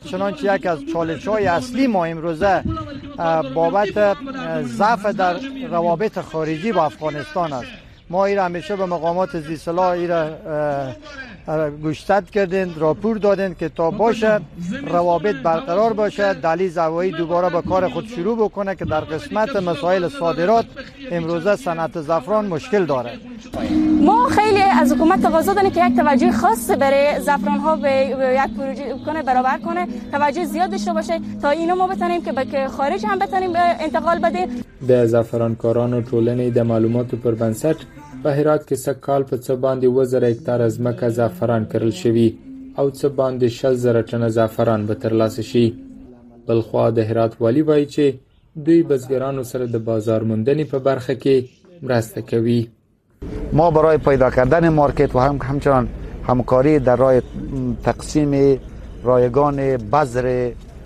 چنانچه 0.09 0.41
یک 0.53 0.63
از 0.73 0.79
چالش 0.91 1.23
های 1.29 1.45
اصلی 1.59 1.85
ما 1.93 2.01
امروزه 2.13 2.53
بابت 3.57 3.95
ضعف 4.79 5.03
در 5.21 5.35
روابط 5.75 6.15
خارجی 6.31 6.71
با 6.73 6.81
افغانستان 6.91 7.49
است 7.61 7.73
ما 8.09 8.25
ایره 8.25 8.43
همیشه 8.43 8.75
به 8.75 8.85
مقامات 8.85 9.39
زیسلا 9.39 9.91
ایره 9.93 10.33
گوشتد 11.81 12.25
کردین 12.29 12.75
راپور 12.77 13.17
دادین 13.17 13.55
که 13.55 13.69
تا 13.69 13.91
باشه 13.91 14.39
روابط 14.87 15.35
برقرار 15.35 15.93
باشه 15.93 16.33
دلی 16.33 16.69
زوایی 16.69 17.11
دوباره 17.11 17.49
به 17.49 17.61
کار 17.61 17.87
خود 17.89 18.05
شروع 18.07 18.35
بکنه 18.37 18.75
که 18.75 18.85
در 18.85 18.99
قسمت 18.99 19.55
مسائل 19.55 20.07
صادرات 20.09 20.65
امروزه 21.11 21.55
صنعت 21.55 22.01
زفران 22.01 22.45
مشکل 22.45 22.85
داره 22.85 23.11
ما 24.01 24.25
خیلی 24.29 24.61
از 24.61 24.91
حکومت 24.93 25.21
تقاضا 25.21 25.53
داریم 25.53 25.69
که 25.71 25.85
یک 25.85 25.95
توجه 25.95 26.31
خاص 26.31 26.71
برای 26.71 27.21
زفران 27.21 27.57
ها 27.59 27.75
به 27.75 27.91
یک 28.45 28.57
پروژه 28.57 28.93
کنه 29.05 29.23
برابر 29.23 29.57
کنه 29.57 29.87
توجه 30.11 30.45
زیاد 30.45 30.71
داشته 30.71 30.93
باشه 30.93 31.19
تا 31.41 31.49
اینو 31.49 31.75
ما 31.75 31.87
بتونیم 31.87 32.23
که 32.25 32.31
به 32.31 32.67
خارج 32.67 33.05
هم 33.05 33.19
بتونیم 33.19 33.49
انتقال 33.55 34.19
بده 34.19 34.47
به 34.87 35.23
کاران 35.59 35.93
و 35.93 36.01
تولنی 36.01 36.51
ده 36.51 36.63
معلومات 36.63 37.07
پر 37.15 37.35
په 38.23 38.29
هرات 38.37 38.63
کې 38.69 38.75
سږکال 38.85 39.23
په 39.27 39.37
څه 39.43 39.53
باندې 39.65 39.85
اووه 39.91 40.05
زره 40.13 40.29
هکتاره 40.31 40.67
ځمکه 40.77 41.09
زعفران 41.17 41.65
کرل 41.73 41.91
شوي 41.99 42.27
او 42.79 42.85
څه 42.99 43.07
باندې 43.19 43.47
شل 43.57 43.75
زره 43.83 44.01
ټنه 44.11 44.27
زعفران 44.37 44.85
به 44.89 44.95
ترلاسه 45.03 45.45
شي 45.51 45.63
بلخوا 46.49 46.85
د 46.97 47.07
هرات 47.11 47.33
والی 47.43 47.61
وایي 47.69 47.85
چې 47.85 48.19
دوی 48.65 48.79
بزګرانو 48.89 49.43
سره 49.51 49.69
د 49.75 49.83
بازار 49.91 50.27
موندنې 50.31 50.63
په 50.73 50.79
برخه 50.89 51.15
کې 51.23 51.85
مرسته 51.87 52.25
کوي 52.33 52.59
ما 53.61 53.69
برای 53.77 53.97
پیدا 54.09 54.29
کردن 54.39 54.69
مارکت 54.81 55.15
و 55.15 55.19
هم 55.19 55.39
همچنان 55.51 55.87
همکاری 56.29 56.73
در 56.89 56.95
راه 57.05 57.67
تقسیم 57.87 58.33
رایگان 59.05 59.61
بذر 59.93 60.27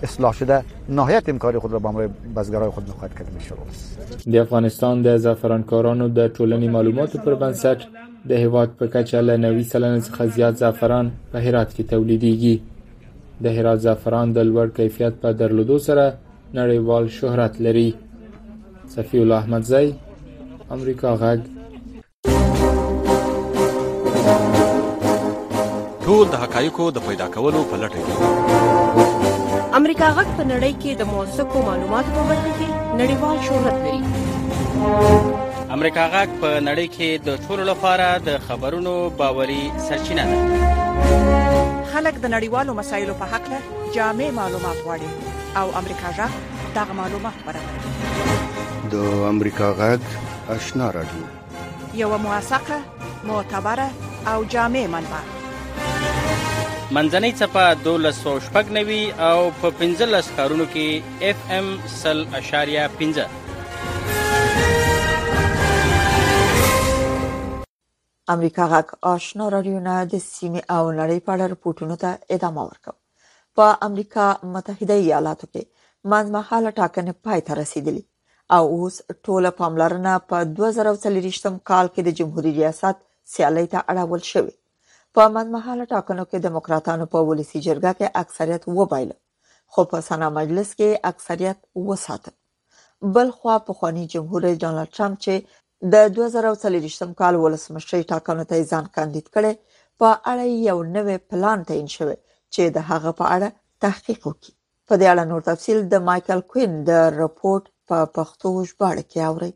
اصلاح 0.04 0.34
شده 0.34 0.64
نهایت 0.90 1.30
امکان 1.30 1.60
خود 1.60 1.72
را 1.72 1.80
به 1.80 1.88
امر 1.90 2.08
بزګرای 2.36 2.70
خود 2.70 2.90
مخاطب 2.90 3.14
کردن 3.14 3.40
شروع 3.40 3.60
است 3.70 4.00
د 4.30 4.36
افغانستان 4.36 5.02
د 5.02 5.18
زعفرانکارانو 5.18 6.10
د 6.10 6.28
ټولنې 6.28 6.68
معلوماتو 6.76 7.18
پر 7.18 7.36
بنسټ 7.42 7.80
د 8.30 8.32
هیواد 8.32 8.70
په 8.80 8.88
کچه 8.88 9.22
له 9.22 9.38
90 9.38 9.64
سلنه 9.66 10.00
څخه 10.02 10.24
زیات 10.28 10.56
زعفران 10.58 11.12
په 11.32 11.38
هرات 11.40 11.70
کې 11.76 11.84
تولیدیږي 11.94 12.56
د 13.44 13.48
هرات 13.58 13.80
زعفران 13.80 14.34
د 14.34 14.38
لوړ 14.50 14.68
کیفیت 14.78 15.14
په 15.14 15.34
درلودو 15.34 15.80
سره 15.88 16.14
نړیوال 16.56 17.08
شهرت 17.20 17.62
لري 17.62 17.94
صفی 18.96 19.20
الله 19.20 19.36
احمدزی 19.36 19.94
امریکا 20.72 21.16
غږ 21.18 21.40
ټول 26.06 26.28
د 26.30 26.36
حقایقو 26.44 26.92
د 26.92 26.98
پیدا 27.08 27.28
کولو 27.36 27.64
په 27.72 27.78
لټه 27.78 28.02
کې 28.08 28.72
امریکا 29.78 30.08
غږ 30.18 30.28
په 30.38 30.44
نړۍ 30.52 30.74
کې 30.82 30.92
د 30.96 31.02
موثقو 31.12 31.60
معلوماتو 31.68 32.12
په 32.16 32.24
برخه 32.30 32.52
کې 32.58 32.68
نړیوال 33.00 33.38
شهرت 33.48 33.78
لري 33.86 34.02
امریکا 35.78 36.04
غږ 36.16 36.30
په 36.42 36.50
نړۍ 36.68 36.88
کې 36.96 37.10
د 37.28 37.30
ټولو 37.48 37.64
لپاره 37.72 38.08
د 38.28 38.38
خبرونو 38.50 38.94
باوري 39.24 39.64
سرچینه 39.88 40.24
ده 40.30 41.90
خلک 41.92 42.16
د 42.24 42.26
نړیوالو 42.36 42.72
مسایلو 42.84 43.18
په 43.24 43.36
حق 43.36 43.50
له 43.54 43.60
جامع 44.00 44.28
معلومات 44.40 44.78
غواړي 44.86 45.10
او 45.62 45.66
امریکا 45.84 46.10
غږ 46.22 46.34
دغه 46.80 46.94
معلومات 47.04 47.38
برابروي 47.52 48.96
د 48.98 49.22
امریکا 49.36 49.70
غږ 49.86 50.02
آشنا 50.58 50.92
راډیو 51.00 52.02
یو 52.04 52.18
موثقه 52.18 52.80
معتبره 53.32 53.90
او 54.34 54.38
جامع 54.56 54.88
منبع 54.98 55.24
منځنۍ 56.96 57.32
څپه 57.40 57.64
1290 57.86 59.30
او 59.30 59.38
په 59.62 59.68
15 59.78 60.34
ښارونو 60.36 60.66
کې 60.74 60.88
اف 61.30 61.38
ام 61.58 61.68
0.5 61.94 63.20
امریکا 68.36 68.64
غاک 68.74 68.90
آشنا 69.14 69.46
رادیونه 69.56 69.94
د 70.14 70.16
سیمه 70.26 70.62
او 70.76 70.84
نړۍ 71.00 71.20
په 71.26 71.32
اړه 71.36 71.46
راپورټونه 71.54 71.96
ته 72.04 72.12
ادامه 72.38 72.68
ورکوي 72.70 73.02
په 73.60 73.68
امریکا 73.90 74.26
متحده 74.56 74.96
ایالاتو 75.00 75.46
کې 75.54 75.64
منځمهاله 76.12 76.70
ټاکنې 76.82 77.18
پای 77.28 77.40
ته 77.50 77.54
رسیدلې 77.62 78.04
او 78.58 78.62
اوس 78.76 78.96
ټوله 79.26 79.50
پاملرنه 79.62 80.14
په 80.34 80.38
2023 80.58 81.60
کال 81.70 81.86
کې 81.94 82.02
د 82.08 82.10
جمهوریت 82.22 82.56
ریاست 82.62 82.98
سیالۍ 83.36 83.68
ته 83.76 83.80
اړول 83.94 84.22
شوې 84.34 84.56
په 85.16 85.24
منځمهاله 85.36 85.86
ټاکنو 85.94 86.24
کې 86.30 86.38
دیموکراتانو 86.46 87.06
په 87.14 87.20
ولسی 87.30 87.58
جرګه 87.68 87.92
کې 88.00 88.08
اکثریت 88.24 88.64
وبایله 88.80 89.16
خو 89.72 89.82
په 89.92 89.98
سنا 90.08 90.28
مجلس 90.40 90.70
کې 90.80 90.90
اکثریت 91.12 91.60
وساته 91.90 92.32
بل 93.16 93.28
خو 93.38 93.48
په 93.68 93.72
خواني 93.78 94.04
جمهور 94.14 94.40
رئیس 94.46 94.58
ډانلډ 94.64 94.90
ټرمپ 94.96 95.16
چې 95.26 95.34
د 95.94 95.96
2023م 96.16 97.12
کال 97.20 97.34
ولسمشری 97.46 98.04
ټاکنو 98.12 98.44
ته 98.50 98.56
ځان 98.72 98.86
کاندید 98.96 99.28
کړي 99.36 99.54
په 100.00 100.08
اړه 100.32 100.46
یو 100.70 100.78
نوې 100.96 101.18
پلان 101.30 101.60
تعین 101.70 101.88
شوی 101.98 102.18
چې 102.54 102.64
د 102.76 102.78
هغه 102.92 103.10
په 103.20 103.26
اړه 103.36 103.48
تحقیق 103.84 104.20
وکړي 104.26 104.52
په 104.88 104.94
دې 105.00 105.06
اړه 105.14 105.24
نور 105.32 105.42
تفصيل 105.50 105.80
د 105.92 105.96
مايكل 106.08 106.40
کوین 106.52 106.72
د 106.90 106.92
رپورت 107.22 107.66
په 107.90 107.98
پښتو 108.16 108.50
ژباړه 108.70 109.04
کې 109.12 109.20
اوري 109.30 109.52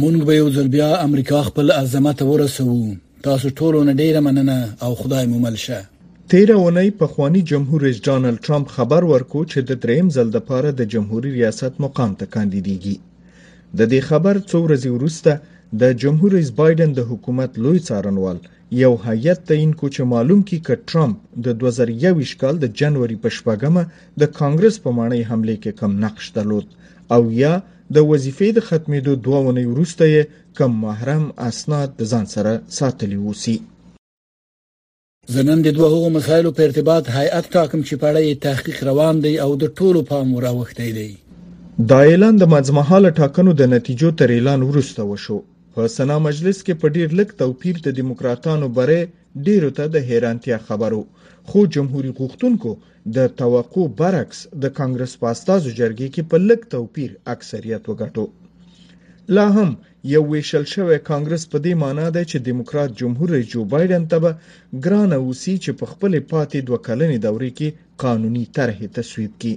مونږ 0.00 0.16
به 0.26 0.32
یو 0.40 0.48
ځل 0.56 0.68
بیا 0.76 0.88
امریکا 1.06 1.38
خپل 1.48 1.70
عظمت 1.72 2.20
ورسوو 2.26 2.80
تاسو 3.26 3.48
ټول 3.60 3.74
نه 3.88 3.92
ډیره 4.00 4.20
مننه 4.26 4.58
او 4.84 4.90
خدای 5.00 5.24
مو 5.30 5.38
مل 5.44 5.54
شه 5.64 5.78
تیره 6.34 6.54
اونۍ 6.64 6.88
په 7.00 7.06
خواني 7.12 7.42
جمهور 7.50 7.80
رئیس 7.86 7.98
ډانلډ 8.06 8.36
ټرمپ 8.44 8.66
خبر 8.76 9.02
ورکو 9.12 9.40
چې 9.52 9.58
د 9.70 9.80
دریم 9.84 10.06
ځل 10.16 10.28
د 10.36 10.44
پاره 10.50 10.70
د 10.80 10.88
جمهوریت 10.92 11.36
ریاست 11.38 11.74
مقام 11.86 12.10
ته 12.20 12.26
کاندیدیږي 12.34 12.96
د 13.78 13.90
دې 13.92 14.00
خبر 14.08 14.34
څو 14.52 14.56
ورځې 14.66 14.88
وروسته 14.96 15.32
د 15.82 15.98
جمهور 16.04 16.30
رئیس 16.36 16.50
بایدن 16.62 16.90
د 16.98 17.10
حکومت 17.10 17.50
لوی 17.64 17.78
څارنوال 17.88 18.38
یو 18.82 18.92
هیئت 19.08 19.40
تعین 19.48 19.72
کو 19.80 19.84
چې 19.94 20.00
معلوم 20.12 20.40
کی 20.52 20.58
ک 20.70 20.80
ټرمپ 20.90 21.14
د 21.46 21.58
2021 21.64 22.36
کال 22.44 22.54
د 22.64 22.78
جنوري 22.82 23.16
په 23.24 23.28
شپږمه 23.40 23.82
د 24.20 24.32
کانګرس 24.38 24.76
په 24.84 24.90
مانې 24.98 25.20
حمله 25.30 25.56
کې 25.62 25.72
کم 25.80 25.98
نقش 26.06 26.30
درلود 26.38 26.66
او 27.16 27.22
یا 27.42 27.54
د 27.94 27.96
وظیفې 28.10 28.48
د 28.56 28.58
ختمېدو 28.68 29.12
دوه 29.26 29.40
ونې 29.44 29.64
وروسته 29.72 30.02
یې 30.14 30.22
کم 30.58 30.70
محرم 30.84 31.24
اسناد 31.48 31.88
د 31.98 32.02
ځان 32.12 32.26
سره 32.34 32.52
ساتلی 32.78 33.18
وسی 33.26 33.56
زنن 35.34 35.58
د 35.66 35.68
دوه 35.76 35.88
هغو 35.94 36.08
مسایلو 36.18 36.50
په 36.56 36.62
ارتباط 36.68 37.04
هیئت 37.18 37.44
ټاکم 37.54 37.80
چې 37.88 37.94
پړې 38.02 38.40
تحقیق 38.46 38.78
روان 38.90 39.14
دی 39.24 39.34
او 39.44 39.50
د 39.62 39.64
ټولو 39.78 40.00
پام 40.10 40.26
وراوختی 40.36 40.90
دی 40.98 41.10
دا 41.90 42.00
اعلان 42.10 42.34
د 42.38 42.44
منځمحاله 42.54 43.10
ټاکنو 43.20 43.50
د 43.60 43.62
نتیجو 43.74 44.08
تر 44.20 44.28
اعلان 44.36 44.60
وروسته 44.70 45.00
وشو 45.10 45.36
په 45.74 45.80
سنا 45.96 46.16
مجلس 46.28 46.58
کې 46.66 46.74
په 46.80 46.86
ډیر 46.96 47.08
لږ 47.18 47.28
توپیر 47.42 47.74
د 47.82 47.88
دیموکراتانو 47.98 48.66
بره 48.78 49.00
ډیرو 49.46 49.70
ته 49.78 49.86
د 49.94 50.06
حیرانتیا 50.08 50.58
خبرو 50.68 51.02
خو 51.48 51.58
جمهوریت 51.74 52.16
غوښتونکو 52.20 52.70
د 53.16 53.28
توقع 53.42 53.86
برعکس 54.00 54.38
د 54.62 54.72
کانګرس 54.78 55.12
پاستازو 55.22 55.70
جرګې 55.78 56.08
کې 56.14 56.22
په 56.30 56.36
لک 56.48 56.60
توپیر 56.74 57.10
اکثریت 57.34 57.84
وګټو 57.88 58.26
لا 59.36 59.46
هم 59.56 59.70
یو 60.14 60.22
ویشل 60.32 60.64
شوی 60.74 60.98
کانګرس 61.10 61.44
په 61.52 61.58
دې 61.64 61.72
معنی 61.82 62.08
ده 62.16 62.22
چې 62.30 62.36
دیموکرات 62.48 62.90
جمهور 63.00 63.28
رئیس 63.36 63.48
جو 63.54 63.64
بایدن 63.74 64.04
ته 64.10 64.16
به 64.24 64.32
ګران 64.84 65.10
اوسي 65.22 65.54
چې 65.64 65.70
په 65.80 65.84
خپل 65.92 66.12
پاتې 66.30 66.58
دوه 66.68 66.78
کلنې 66.86 67.18
دورې 67.26 67.50
کې 67.58 67.68
قانوني 68.04 68.44
طرح 68.56 68.78
تصویب 68.98 69.32
کړي 69.42 69.56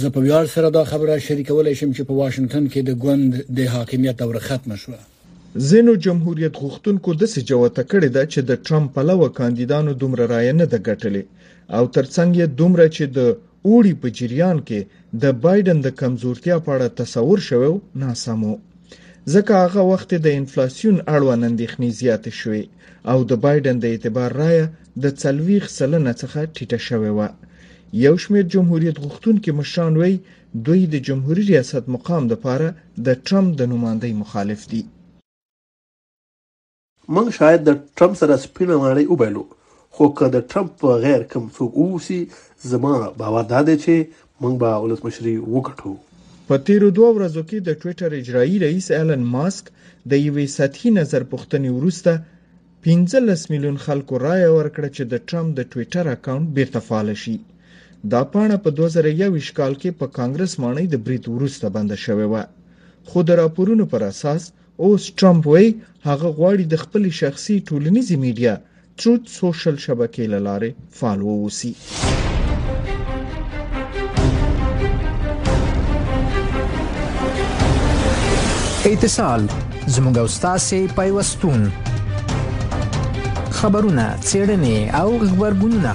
زه 0.00 0.08
په 0.14 0.20
ویار 0.26 0.44
سره 0.56 0.68
دا 0.78 0.82
خبره 0.90 1.14
شریکولای 1.28 1.74
شم 1.80 1.90
چې 1.96 2.02
په 2.08 2.14
واشنگټن 2.20 2.64
کې 2.72 2.80
د 2.88 2.90
ګوند 3.04 3.32
د 3.56 3.58
حاکمیت 3.76 4.16
دوره 4.22 4.40
ختم 4.50 4.72
شوه 4.82 4.98
زینو 5.68 5.94
جمهوریت 6.04 6.54
غوښتونکو 6.62 7.10
د 7.20 7.22
سجوته 7.34 7.82
کړې 7.90 8.08
ده 8.16 8.22
چې 8.32 8.40
د 8.50 8.50
ټرمپ 8.66 8.88
په 8.94 9.02
لور 9.08 9.30
کاندیدانو 9.38 9.92
دومره 10.02 10.24
رای 10.32 10.46
نه 10.60 10.66
ده 10.72 10.78
ګټلې 10.88 11.22
او 11.76 11.84
ترڅنګ 11.96 12.30
یې 12.40 12.46
دومره 12.60 12.86
چې 12.96 13.04
د 13.16 13.18
اوړي 13.68 13.94
په 14.02 14.08
جریان 14.18 14.58
کې 14.68 14.80
د 15.22 15.24
بایدن 15.44 15.78
د 15.82 15.88
کمزورتیا 16.00 16.56
په 16.64 16.70
اړه 16.76 16.96
تصور 17.00 17.38
شوو 17.48 17.80
ناسمو 18.02 18.54
ځکه 19.32 19.52
هغه 19.64 19.82
وخت 19.92 20.10
د 20.24 20.28
انفلیسیون 20.40 20.96
اړوند 21.14 21.42
اندېښنې 21.50 21.88
زیاتې 22.00 22.32
شوې 22.40 22.64
او 23.12 23.18
د 23.30 23.32
بایدن 23.44 23.76
د 23.80 23.84
اعتبار 23.92 24.30
رای 24.42 24.58
د 25.02 25.04
څلويخ 25.22 25.64
سلنه 25.78 26.12
څخه 26.22 26.38
ټیټه 26.54 26.78
شوې 26.88 27.10
و 27.18 27.20
یو 28.04 28.14
شمېر 28.24 28.44
جمهوریت 28.54 28.96
غوښتونکو 29.04 29.50
مشان 29.60 29.92
وی 30.00 30.14
دوی 30.66 30.80
د 30.92 30.96
جمهوریت 31.08 31.48
ریاست 31.52 31.84
مقام 31.94 32.22
د 32.28 32.34
پاره 32.44 32.68
د 33.06 33.08
ټرمپ 33.26 33.48
د 33.56 33.62
نوماندۍ 33.72 34.12
مخالف 34.22 34.62
دي 34.72 34.82
موږ 37.14 37.28
شاید 37.38 37.60
د 37.68 37.78
ټرمپ 37.98 38.14
سره 38.22 38.34
سپینه 38.44 38.74
ماړی 38.82 39.04
وبایلو 39.12 39.44
خو 39.96 40.04
که 40.18 40.26
د 40.34 40.42
ټرمپ 40.50 40.70
په 40.82 40.90
غیر 41.04 41.22
کم 41.32 41.44
څوک 41.56 41.72
اوسي 41.84 42.18
زما 42.72 42.92
باور 43.22 43.44
دا 43.52 43.60
دی 43.68 43.74
چې 43.84 43.94
موږ 44.42 44.54
به 44.62 44.70
ولسمشري 44.84 45.34
وګټو 45.54 45.92
په 46.50 46.54
تیرو 46.68 46.88
دوه 46.98 47.08
ورځو 47.16 47.42
کې 47.48 47.58
د 47.68 47.80
ټوئیټر 47.80 48.10
اجرایی 48.18 48.56
رئیس 48.66 48.86
ایلن 48.98 49.22
ماسک 49.34 49.64
د 50.12 50.22
یوې 50.26 50.46
سطحي 50.58 50.90
نظر 51.00 51.22
پوښتنې 51.32 51.70
وروسته 51.78 52.12
15 52.88 53.50
میلیون 53.54 53.76
خلکو 53.86 54.14
رائے 54.26 54.46
ورکړه 54.56 54.88
چې 54.96 55.04
د 55.12 55.26
ټرمپ 55.28 55.50
د 55.58 55.68
ټوئیټر 55.72 56.04
اکاونټ 56.14 56.46
بیرته 56.60 56.86
فعال 56.90 57.08
شي 57.24 57.36
دا 58.14 58.20
پاڼه 58.36 58.58
په 58.64 58.76
2021 58.84 59.50
کال 59.58 59.74
کې 59.82 59.98
په 60.02 60.14
کانګرس 60.18 60.54
مانای 60.64 60.86
د 60.94 61.04
بریټ 61.08 61.24
وروسته 61.36 61.74
بند 61.80 61.98
شوې 62.06 62.26
و 62.32 63.10
خو 63.12 63.26
د 63.30 63.40
راپورونو 63.44 63.90
پر 63.94 64.06
اساس 64.12 64.50
اوس 64.84 65.04
ټرمپ 65.20 65.42
وایي 65.52 65.68
هغه 66.08 66.28
غواړي 66.38 66.64
د 66.72 66.74
خپل 66.82 67.02
شخصي 67.20 67.56
ټولنیزي 67.70 68.16
میډیا 68.24 68.52
تروت 69.02 69.22
سوشل 69.38 69.76
شبکې 69.86 70.24
لاره 70.46 70.68
فالو 71.00 71.30
وسی 71.44 71.70
اتصال 78.92 79.42
زموږ 79.94 80.14
او 80.24 80.26
تاسو 80.48 80.78
په 80.96 81.02
واستون 81.20 81.60
خبرونه 83.58 84.06
چیرنې 84.28 84.78
او 85.00 85.08
خبرګونونه 85.30 85.92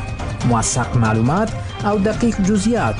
موثق 0.50 0.90
معلومات 1.06 1.50
او 1.92 1.96
دقیق 2.10 2.36
جزئیات 2.50 2.98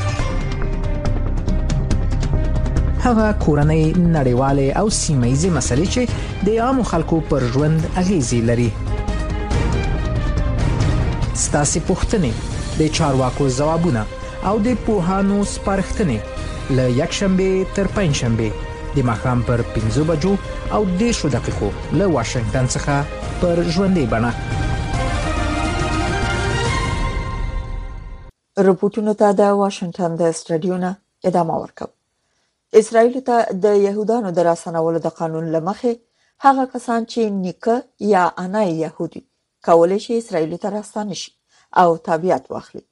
هغه 3.08 3.26
کورنۍ 3.46 3.84
نړیوالې 4.18 4.70
او 4.82 4.88
سیمایي 5.04 5.50
مسلې 5.58 5.88
چې 5.96 6.46
د 6.48 6.62
عامو 6.68 6.84
خلکو 6.92 7.20
پر 7.32 7.44
ژوند 7.56 7.84
اغیزې 8.02 8.40
لري 8.50 8.70
ستاسو 11.44 11.82
پوښتنې 11.90 12.32
د 12.80 12.88
چارواکو 13.00 13.50
ځوابونه 13.58 14.04
او 14.52 14.56
د 14.68 14.80
پوهانو 14.88 15.38
سپارښتنې 15.52 16.74
ل 16.80 16.88
یک 17.02 17.16
شنبه 17.20 17.76
تر 17.80 17.90
پنځ 18.00 18.24
شنبه 18.24 18.74
د 18.96 19.08
مخام 19.12 19.44
پر 19.52 19.64
15 19.80 20.08
بجو 20.12 20.34
او 20.78 20.82
د 20.90 20.98
10 21.06 21.32
دقیقو 21.38 21.70
ل 22.00 22.10
واشنگټن 22.16 22.72
څخه 22.78 23.40
پر 23.44 23.64
ژوندې 23.76 24.08
بڼه 24.16 24.32
رپورټونه 28.70 29.16
ته 29.24 29.38
د 29.44 29.62
واشنگټن 29.62 30.22
د 30.24 30.38
سټډیو 30.42 30.82
نه 30.86 30.94
ادامه 31.32 31.62
ورکوي 31.66 31.95
اسرائیل 32.74 33.20
ته 33.30 33.36
د 33.66 33.78
يهودانو 33.88 34.30
د 34.38 34.48
راسنولو 34.50 34.98
د 35.06 35.16
قانون 35.20 35.46
لمخې 35.56 35.94
هغه 36.46 36.64
کسان 36.74 37.02
چې 37.12 37.22
نیکه 37.44 37.76
یا 38.14 38.24
انا 38.44 38.62
يهودي 38.84 39.22
کولای 39.68 40.00
شي 40.06 40.12
اسرائیل 40.22 40.54
ته 40.64 40.70
راستانه 40.78 41.16
شي 41.22 41.32
او 41.82 41.90
تابعیت 42.10 42.46
واخلي 42.54 42.84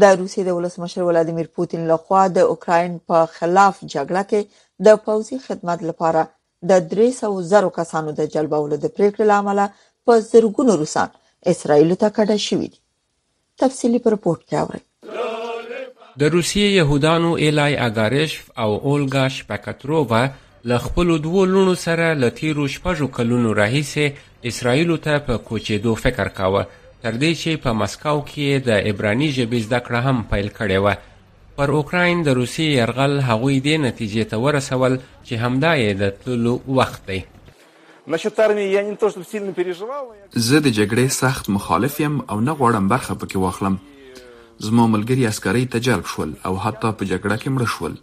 د 0.00 0.16
روسي 0.22 0.40
د 0.46 0.50
ولسمشر 0.58 1.00
ولادیمیر 1.10 1.46
پوتین 1.58 1.82
لخوا 1.92 2.22
د 2.38 2.50
اوکرين 2.54 2.92
په 3.12 3.18
خلاف 3.36 3.76
جګړه 3.94 4.22
کې 4.30 4.40
د 4.86 4.98
پوځي 5.06 5.36
خدمات 5.46 5.80
لپاره 5.90 6.22
د 6.70 6.84
300 6.96 7.40
زرو 7.52 7.70
کسانو 7.78 8.10
د 8.18 8.30
جلبولو 8.34 8.76
د 8.84 8.94
پریکړې 8.96 9.24
لامل 9.32 9.58
په 10.04 10.12
زرګونو 10.32 10.72
روسان 10.82 11.08
اسرائیل 11.54 11.90
ته 12.02 12.08
کډه 12.18 12.36
شوې 12.48 12.70
تفصيلي 13.62 13.98
رپورت 14.14 14.42
کې 14.48 14.56
اورئ 14.62 14.82
د 16.20 16.24
روسیې 16.34 16.68
یهودانو 16.80 17.28
ایلای 17.46 17.74
اګاریشف 17.88 18.42
او 18.62 18.70
اولګا 18.86 19.24
شپکترووا 19.38 20.20
له 20.70 20.76
خپلو 20.84 21.14
دوو 21.24 21.42
لوڼو 21.52 21.74
سره 21.86 22.06
له 22.22 22.28
تیرو 22.38 22.64
شپږو 22.76 23.06
کلونو 23.18 23.48
راهیسې 23.60 24.06
اسرایلو 24.50 24.96
ته 25.04 25.20
په 25.28 25.36
کوچېدو 25.50 25.92
فکر 26.04 26.30
کاوه 26.38 26.62
تر 27.02 27.18
دې 27.22 27.32
چې 27.42 27.62
په 27.66 27.74
مسکو 27.82 28.14
کې 28.30 28.64
د 28.68 28.80
عبراني 28.90 29.28
ژبې 29.36 29.60
زده 29.66 29.80
کړه 29.88 30.00
هم 30.06 30.18
پیل 30.32 30.48
کړې 30.56 30.84
وه 30.86 31.54
پر 31.60 31.72
اوکراین 31.80 32.24
د 32.28 32.36
روسیې 32.38 32.68
یرغل 32.80 33.14
هغوی 33.28 33.56
دې 33.66 33.76
نتیجې 33.86 34.24
ته 34.30 34.42
ورسول 34.46 34.98
چې 35.02 35.44
همدا 35.44 35.72
یې 35.82 36.00
د 36.00 36.16
تللو 36.24 36.56
وخت 36.80 37.06
دی 37.12 37.20
Насчет 38.16 38.36
армии 38.48 38.68
я 38.74 38.82
не 38.88 38.96
то 39.04 39.10
чтобы 39.14 39.26
сильно 39.34 39.52
переживал. 39.60 40.02
زه 40.48 40.58
د 40.66 40.74
جګړې 40.78 41.06
سخت 41.22 41.44
مخالف 41.58 42.00
یم 42.04 42.16
او 42.30 42.40
نه 42.40 42.52
غواړم 42.52 42.84
برخه 42.94 43.14
پکې 43.20 43.36
واخلم. 43.46 43.76
زما 44.66 44.86
ملګري 44.92 45.26
عسکرۍ 45.26 45.64
ته 45.74 45.78
جلب 45.88 46.06
شول 46.14 46.32
او 46.48 46.54
حتی 46.58 46.90
په 46.98 47.04
جګړه 47.10 47.36
کې 47.42 47.48
مړ 47.54 47.62
شول 47.74 47.94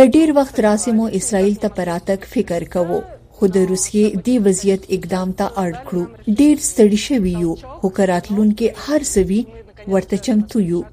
لډیر 0.00 0.28
وخت 0.38 0.56
راځي 0.66 0.92
مو 0.98 1.06
اسرائیل 1.20 1.56
ته 1.64 1.68
پراتک 1.78 2.20
فکر 2.34 2.64
کوو 2.74 3.00
خو 3.36 3.48
د 3.56 3.66
روسیې 3.70 4.06
دی 4.28 4.34
وضعیت 4.48 4.86
اقدام 4.98 5.32
ته 5.42 5.46
اړ 5.62 5.70
کړو 5.88 6.04
ډیر 6.40 6.56
ستړي 6.68 6.98
شوی 7.06 7.32
یو 7.46 7.54
خو 7.82 7.88
کراتلون 8.00 8.48
کې 8.58 8.68
هر 8.88 9.00
سوي 9.14 9.40
ورته 9.94 10.18
چمتو 10.28 10.60
یو 10.60 10.84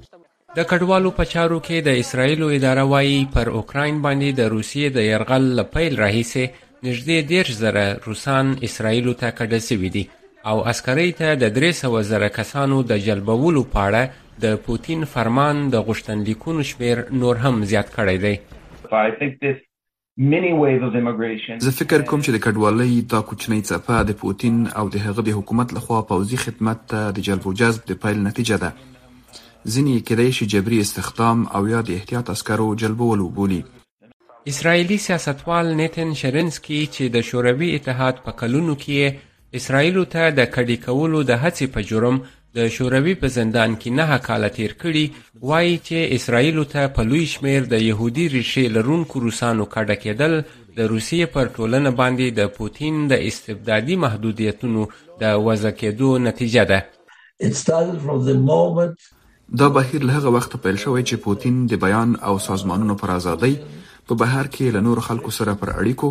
د 0.56 0.68
کډوالو 0.70 1.10
په 1.18 1.24
چارو 1.34 1.60
کې 1.60 1.90
د 1.90 2.00
اسرایلو 2.06 2.48
اداره 2.58 2.84
وایي 2.94 3.20
پر 3.36 3.50
اوکراین 3.60 4.02
باندې 4.08 4.40
د 4.40 4.50
روسیې 4.56 4.88
د 4.98 5.12
يرغل 5.12 5.44
لپاره 5.60 6.00
راهیسه 6.02 6.48
نږدې 6.88 7.46
10 7.54 7.62
زره 7.62 7.86
روسان 8.10 8.54
اسرایلو 8.68 9.12
ته 9.22 9.30
کډه 9.38 9.68
شوي 9.68 9.90
دي 9.96 10.04
او 10.50 10.60
عسکرۍ 10.68 11.10
ته 11.18 11.28
د 11.40 11.44
درې 11.56 11.68
سوه 11.82 12.00
زره 12.10 12.28
کسانو 12.36 12.78
د 12.90 13.02
جلبولو 13.06 13.62
په 13.74 13.80
اړه 13.90 14.22
د 14.44 14.56
پوتین 14.66 15.04
فرمان 15.12 15.60
د 15.74 15.82
غوښتنلیکونو 15.88 16.64
شمیر 16.70 17.02
نور 17.22 17.42
هم 17.44 17.60
زیات 17.72 17.92
کړی 17.98 18.18
دی 18.24 18.34
زه 21.66 21.70
فکر 21.80 22.02
کوم 22.08 22.24
چې 22.26 22.30
د 22.32 22.38
کډوالۍ 22.46 22.90
دا 23.12 23.20
کوچنۍ 23.28 23.62
څپه 23.68 24.08
د 24.10 24.18
پوتین 24.22 24.56
او 24.80 24.84
د 24.96 25.04
هغه 25.06 25.26
د 25.28 25.38
حکومت 25.38 25.76
لخوا 25.80 26.00
پوځي 26.12 26.42
خدمت 26.46 26.82
ته 26.94 27.12
د 27.18 27.26
جلب 27.28 27.46
او 27.50 27.54
جذب 27.62 27.86
د 27.92 28.00
پیل 28.06 28.18
نتیجه 28.28 28.58
ده 28.64 28.74
ځینې 28.82 30.04
کېدای 30.06 30.36
شي 30.40 30.50
جبري 30.56 30.82
استخدام 30.86 31.46
او 31.58 31.62
یا 31.74 31.80
د 31.88 31.98
احتیاط 31.98 32.32
عسکرو 32.36 32.68
جلبول 32.84 33.20
وبولي 33.26 33.60
اسرایلی 34.52 34.98
سیاستوال 35.06 35.74
نیتن 35.80 36.14
شرنسکی 36.20 36.78
چې 36.94 37.14
د 37.16 37.26
شوروي 37.28 37.68
اتحاد 37.76 38.24
په 38.24 38.36
کلونو 38.40 38.74
کې 38.84 39.28
اسرائیلو 39.58 40.02
ته 40.12 40.30
د 40.36 40.44
کډي 40.52 40.76
کولو 40.84 41.18
د 41.30 41.38
هڅې 41.42 41.66
په 41.72 41.80
جرم 41.88 42.18
د 42.58 42.68
شوروي 42.76 43.14
په 43.22 43.30
زندان 43.34 43.74
کې 43.82 43.90
نه 43.98 44.16
کاله 44.28 44.48
تیر 44.58 44.72
کړي 44.82 45.04
وایي 45.50 45.74
چې 45.86 46.14
اسرائیلو 46.20 46.64
ته 46.74 46.92
په 46.98 47.06
لوی 47.10 47.24
شمیر 47.34 47.66
د 47.72 47.82
يهودي 47.88 48.26
ریشې 48.36 48.64
لرونکو 48.76 49.16
روسانو 49.26 49.66
کډه 49.74 49.96
کېدل 50.04 50.32
د 50.78 50.88
روسیې 50.92 51.26
پر 51.34 51.50
ټولنه 51.56 51.90
باندې 52.00 52.26
د 52.40 52.50
پوتین 52.56 52.94
د 53.12 53.26
استبدادي 53.30 53.96
محدودیتونو 54.06 54.82
د 55.22 55.38
وضع 55.46 55.72
کېدو 55.80 56.10
نتیجه 56.26 56.64
ده 56.70 56.78
دا 59.60 59.66
بهیر 59.76 60.00
له 60.08 60.12
هغه 60.16 60.30
وخت 60.34 60.52
پیل 60.64 60.76
شوی 60.84 61.02
چې 61.08 61.14
پوتین 61.28 61.56
د 61.70 61.74
بیان 61.86 62.16
او 62.28 62.38
سازمانونو 62.48 62.94
پر 63.00 63.10
ازادۍ 63.18 63.54
په 64.08 64.14
بهر 64.22 64.46
کې 64.54 64.70
له 64.76 64.80
نورو 64.86 65.02
خلکو 65.08 65.30
سره 65.38 65.52
پر 65.60 65.70
اړیکو 65.80 66.08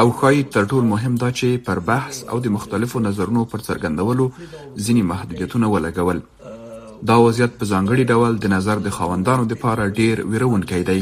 او 0.00 0.06
ښایي 0.20 0.42
تر 0.56 0.62
ټولو 0.70 0.86
مهم 0.94 1.14
دا 1.22 1.28
چې 1.38 1.62
پر 1.68 1.78
بحث 1.90 2.16
او 2.32 2.38
د 2.46 2.54
مختلفو 2.56 3.00
نظرونو 3.08 3.44
پر 3.52 3.60
څرګندولو 3.68 4.26
ځینی 4.86 5.02
محدودیتونه 5.10 5.70
ولګول 5.74 6.18
دا 7.10 7.16
وضعیت 7.24 7.52
په 7.60 7.70
ځانګړي 7.72 8.04
ډول 8.14 8.38
د 8.44 8.54
نظر 8.56 8.76
د 8.86 8.96
خاوندانو 8.98 9.44
لپاره 9.54 9.86
ډیر 10.00 10.24
ویرونکی 10.34 10.82
دی 10.90 11.00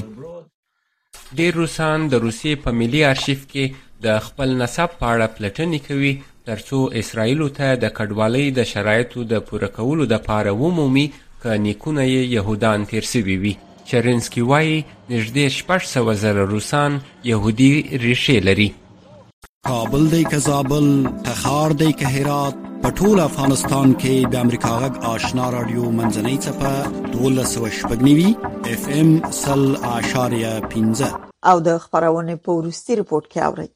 ډیر 1.40 1.55
روسان 1.62 2.09
د 2.12 2.25
روسیې 2.27 2.62
په 2.64 2.70
ملي 2.81 3.05
آرشیف 3.11 3.46
کې 3.53 3.85
د 4.09 4.25
خپل 4.29 4.55
نسب 4.62 4.99
په 5.03 5.12
اړه 5.12 5.35
پلټنې 5.37 5.87
کوي 5.88 6.14
ترڅو 6.51 6.81
اسرایلو 7.03 7.49
ته 7.61 7.75
د 7.85 7.94
کډوالۍ 8.01 8.49
د 8.59 8.68
شرایطو 8.72 9.25
د 9.35 9.42
پوره 9.49 9.72
کولو 9.79 10.09
د 10.12 10.18
لپاره 10.18 10.57
ومومي 10.64 11.07
ک 11.46 11.57
نیکونه 11.68 12.05
یهودان 12.11 12.85
تیر 12.92 13.09
سوي 13.14 13.37
وي 13.44 13.55
چرنسکي 13.90 14.42
وایي 14.51 14.77
نږدې 15.12 15.46
شپږ 15.59 15.83
سوه 15.94 16.12
زره 16.22 16.42
روسان 16.53 16.92
یهودي 17.31 17.70
ریښې 18.05 18.38
لري 18.49 18.68
کابل 19.68 20.05
دی 20.12 20.22
که 20.31 20.38
زابل 20.49 20.87
تخار 21.29 21.70
دی 21.83 21.90
که 22.01 22.07
هرات 22.16 22.55
په 22.83 22.88
ټول 22.99 23.18
افغانستان 23.29 23.88
کې 24.01 24.14
د 24.33 24.44
امریکا 24.46 24.72
غږ 24.83 24.94
آشنا 25.14 25.46
رادیو 25.57 25.85
منځنۍ 25.99 26.37
صفه 26.46 26.72
1290 27.92 28.68
اف 28.75 28.83
ام 28.99 29.09
سل 29.38 29.62
اشاریه 29.96 30.53
15 30.75 31.16
او 31.53 31.61
د 31.70 31.79
خبرونه 31.87 32.37
په 32.37 32.53
ورستي 32.59 32.96
رپورت 33.05 33.27
کې 33.33 33.42
اوري 33.49 33.68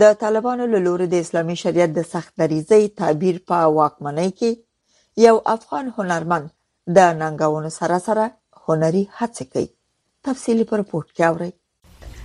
د 0.00 0.14
طالبانو 0.26 0.66
له 0.74 0.78
لوري 0.90 1.06
د 1.16 1.26
اسلامي 1.28 1.56
شریعت 1.64 1.92
د 1.96 2.02
سخت 2.12 2.34
دریځي 2.42 2.88
تعبیر 3.02 3.40
په 3.52 3.72
واکمنۍ 3.80 4.30
کې 4.36 5.24
یو 5.28 5.34
افغان 5.56 5.90
هنرمند 5.98 6.50
د 6.96 6.98
ننګونو 7.24 7.68
سره 7.80 7.98
سره 8.06 8.30
هنري 8.68 9.02
هڅې 9.20 9.44
کوي 9.54 9.68
تفصيلي 10.28 10.64
رپورټ 10.80 11.08
کې 11.14 11.22
اورئ 11.30 11.50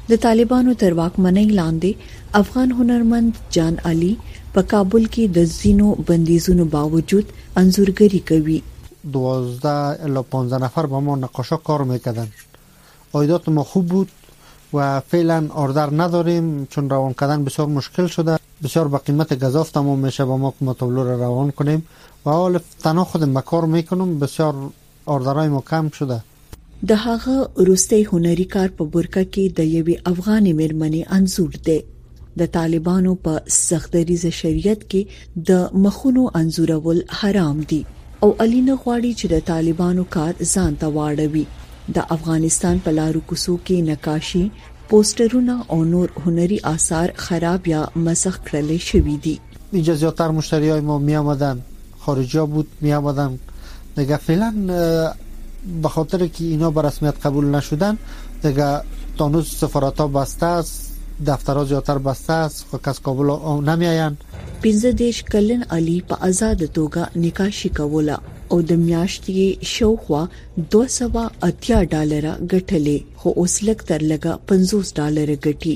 د 0.10 0.13
طالبانو 0.26 0.71
تر 0.84 0.91
واکمنۍ 1.02 1.47
لاندې 1.60 1.91
افغان 2.41 2.69
هنرمند 2.82 3.32
جان 3.58 3.73
علي 3.91 4.12
په 4.54 4.62
کابل 4.73 5.04
کې 5.15 5.23
د 5.39 5.50
زینو 5.58 5.89
بندیزونو 6.12 6.63
باوجود 6.76 7.28
انځورګری 7.60 8.21
کوي 8.32 8.58
12 9.17 10.06
الی 10.08 10.23
15 10.38 10.63
نفر 10.65 10.89
با 10.93 11.00
ما 11.08 11.15
نقاشا 11.26 11.58
کار 11.69 11.86
میکردن 11.91 12.32
عایدات 13.17 13.50
ما 13.58 13.65
خوب 13.73 13.86
بود 13.91 14.10
و 14.73 14.78
فعلا 15.12 15.38
آردر 15.65 15.91
نداریم 16.00 16.47
چون 16.73 16.89
روان 16.93 17.13
کردن 17.19 17.43
بسیار 17.43 17.67
مشکل 17.76 18.08
شده 18.15 18.39
بسیار 18.63 18.88
به 18.95 19.06
قیمت 19.10 19.32
گزاف 19.43 19.69
تمام 19.78 20.00
میشه 20.06 20.26
با 20.32 20.38
ما 20.41 20.52
که 20.60 20.65
مطالعه 20.69 21.15
روان 21.23 21.52
کنیم 21.62 21.86
و 22.26 22.30
حال 22.30 22.60
تنها 22.84 23.04
خودم 23.13 23.34
به 23.39 23.45
کار 23.52 23.65
میکنم 23.76 24.19
بسیار 24.26 24.56
اوردرای 25.08 25.48
مو 25.48 25.62
کم 25.62 25.89
شوه 25.98 26.20
د 26.89 27.04
هغه 27.04 27.63
روسي 27.67 28.00
هنري 28.12 28.46
کار 28.56 28.74
په 28.80 28.88
بورکا 28.96 29.22
کې 29.36 29.54
د 29.60 29.70
یوې 29.76 29.96
افغاني 30.12 30.54
مېرمنې 30.60 31.04
انزور 31.17 31.56
دی 31.67 31.78
د 32.41 32.50
طالبانو 32.58 33.13
په 33.28 33.36
سخت 33.60 33.96
ریزه 34.10 34.32
شریعت 34.39 34.84
کې 34.93 35.48
د 35.52 35.63
مخونو 35.86 36.26
انزورول 36.41 37.00
حرام 37.22 37.63
دي 37.74 37.80
او 38.24 38.30
علي 38.46 38.62
نه 38.70 38.76
غواړي 38.84 39.12
چې 39.20 39.28
د 39.34 39.46
طالبانو 39.52 40.04
کار 40.17 40.34
ځان 40.54 40.78
ته 40.84 40.91
واړوي 41.00 41.46
د 41.98 42.08
افغانستان 42.17 42.84
په 42.88 42.96
لارو 43.00 43.24
کوسو 43.32 43.56
کې 43.65 43.89
نقاشي 43.91 44.43
پوسټرونه 44.89 45.56
او 45.76 45.80
نور 45.96 46.08
هنري 46.26 46.60
آثار 46.76 47.15
خراب 47.26 47.72
یا 47.76 47.82
مسخ 48.10 48.39
کړل 48.52 48.88
شوې 48.89 49.15
دي 49.28 49.36
اینجا 49.82 50.00
زیاتر 50.06 50.38
مشتری 50.41 50.70
های 50.74 50.86
ما 50.91 51.00
می 51.10 51.15
آمدن 51.24 51.65
خارجا 52.06 52.43
بود 52.52 52.76
می 52.82 52.91
آمدن 53.02 53.36
دیگه 54.00 54.18
فعلا 54.18 54.52
به 55.82 55.90
خاطر 55.96 56.28
که 56.28 56.44
اینا 56.44 56.72
به 56.72 56.82
رسمیت 56.82 57.26
قبول 57.26 57.46
نشدن 57.56 57.98
دیگه 58.44 58.82
تانوز 59.18 59.48
سفارت 59.62 59.98
ها 60.00 60.08
بسته 60.08 60.46
است 60.46 60.94
دفترها 61.28 61.64
زیاتر 61.66 61.98
بسته 61.98 62.34
است 62.34 62.66
خو 62.72 62.78
کس 62.78 63.00
کابل 63.00 63.28
نمی 63.70 63.88
آیند 63.88 64.18
15 64.64 64.92
دیش 64.92 65.24
کلن 65.24 65.64
علی 65.64 66.02
په 66.10 66.16
آزاد 66.28 66.66
توګه 66.66 67.18
نکاح 67.26 67.50
شي 67.50 67.70
کوله 67.70 68.18
او 68.50 68.62
د 68.62 68.72
میاشتې 68.88 69.58
شوخوا 69.76 70.22
280 70.72 71.90
ډالر 71.94 72.26
غټلې 72.52 73.00
خو 73.16 73.30
اوس 73.40 73.56
لک 73.64 73.80
تر 73.90 74.02
لګه 74.12 74.32
50 74.48 74.86
ډالر 74.98 75.30
غټي 75.46 75.76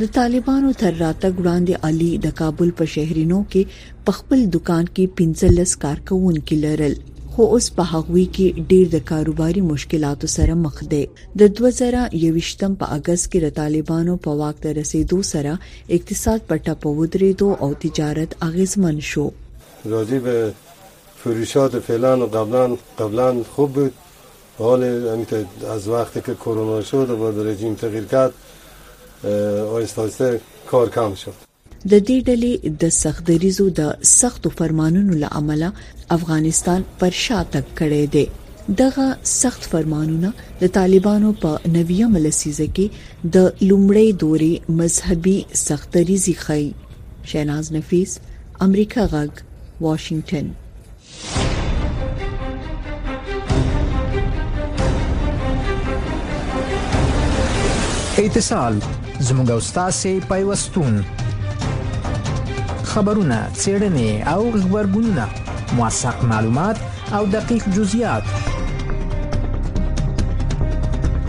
د 0.00 0.06
طالبانو 0.16 0.72
تر 0.80 0.92
راته 1.04 1.28
ګړاندې 1.38 1.74
علي 1.88 2.12
د 2.18 2.26
کابل 2.40 2.68
په 2.78 2.84
شهرینو 2.94 3.38
کې 3.50 3.62
په 4.04 4.12
خپل 4.18 4.40
دکان 4.54 4.84
کې 4.84 5.08
15 5.18 5.76
کارکون 5.84 6.34
کې 6.46 6.54
لرل 6.64 6.94
خو 7.34 7.42
اوس 7.54 7.66
په 7.74 7.84
هغوی 7.94 8.22
کې 8.36 8.64
ډیر 8.70 8.86
د 8.94 9.02
کاروباري 9.10 9.60
مشکلاتو 9.72 10.26
سره 10.36 10.54
مخ 10.64 10.76
دي 10.92 11.00
د 11.42 11.50
2021م 11.58 12.72
په 12.80 12.86
اگست 12.96 13.24
کې 13.30 13.40
د 13.44 13.48
طالبانو 13.58 14.14
په 14.24 14.30
واک 14.40 14.56
ته 14.64 14.68
رسیدو 14.78 15.18
سره 15.32 15.52
اقتصاد 15.98 16.40
په 16.48 16.54
ټپه 16.64 16.90
ودرېدو 17.00 17.48
او 17.66 17.68
تجارت 17.84 18.30
اغیزمن 18.48 18.96
شو 19.10 19.26
راضی 19.94 20.18
به 20.24 20.36
فروشات 21.22 21.72
فعلا 21.90 22.10
و 22.24 22.28
قبلا 22.38 22.62
قبلا 23.02 23.26
خوب 23.54 23.70
بود 23.76 23.92
حال 24.58 24.84
از 25.76 25.86
وقتی 25.94 26.20
که 26.30 26.34
کرونا 26.46 26.80
شد 26.90 27.10
و 27.16 27.20
با 27.22 27.30
رژیم 27.50 27.74
تغییر 27.84 28.04
کرد 28.14 28.34
آیست 29.76 29.98
آیسته 30.06 30.40
کار 30.72 30.88
کم 30.98 31.14
شد 31.22 31.48
د 31.88 31.92
دې 32.08 32.18
ډلې 32.28 32.52
د 32.80 32.84
سخت 33.02 33.24
دریزو 33.28 33.66
د 33.76 33.92
سختو 34.18 34.48
فرمانونو 34.58 35.12
له 35.22 35.28
امله 35.40 35.68
افغانستان 36.16 36.80
پر 37.02 37.10
شاتګ 37.24 37.64
کړی 37.78 38.04
دی 38.16 38.24
دغه 38.80 39.04
سخت 39.42 39.62
فرمانونه 39.74 40.28
د 40.62 40.72
طالبانو 40.76 41.30
په 41.44 41.50
نویه 41.76 42.06
ملسیزه 42.16 42.66
کې 42.76 42.86
د 43.36 43.48
لومړی 43.68 44.08
دوري 44.22 44.62
مذهبي 44.68 45.46
سخت 45.66 45.88
دریزي 45.94 46.34
خي 46.44 46.64
شیناز 47.32 47.72
نفیس 47.76 48.18
امریکا 48.66 49.04
غږ 49.14 49.30
واشنگټن 49.84 50.46
اتصال 58.26 58.74
زموږ 59.28 59.48
استاد 59.56 59.92
سي 60.02 60.14
پیوستون 60.34 61.02
خبرونه 62.94 63.38
چیرنې 63.64 64.28
او 64.28 64.52
خبرګونونه 64.52 65.26
موثق 65.80 66.22
معلومات 66.30 66.76
او 67.18 67.20
دقیق 67.34 67.66
جزئیات 67.76 68.22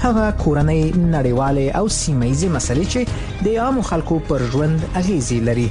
هغه 0.04 0.32
کورنۍ 0.44 0.84
نړیواله 1.16 1.64
او 1.82 1.86
سیمایي 2.02 2.48
مسلې 2.56 2.86
چې 2.96 3.02
د 3.48 3.60
عامو 3.66 3.82
خلکو 3.94 4.16
پر 4.32 4.40
ژوند 4.56 4.80
اغیزې 5.02 5.40
لري 5.52 5.68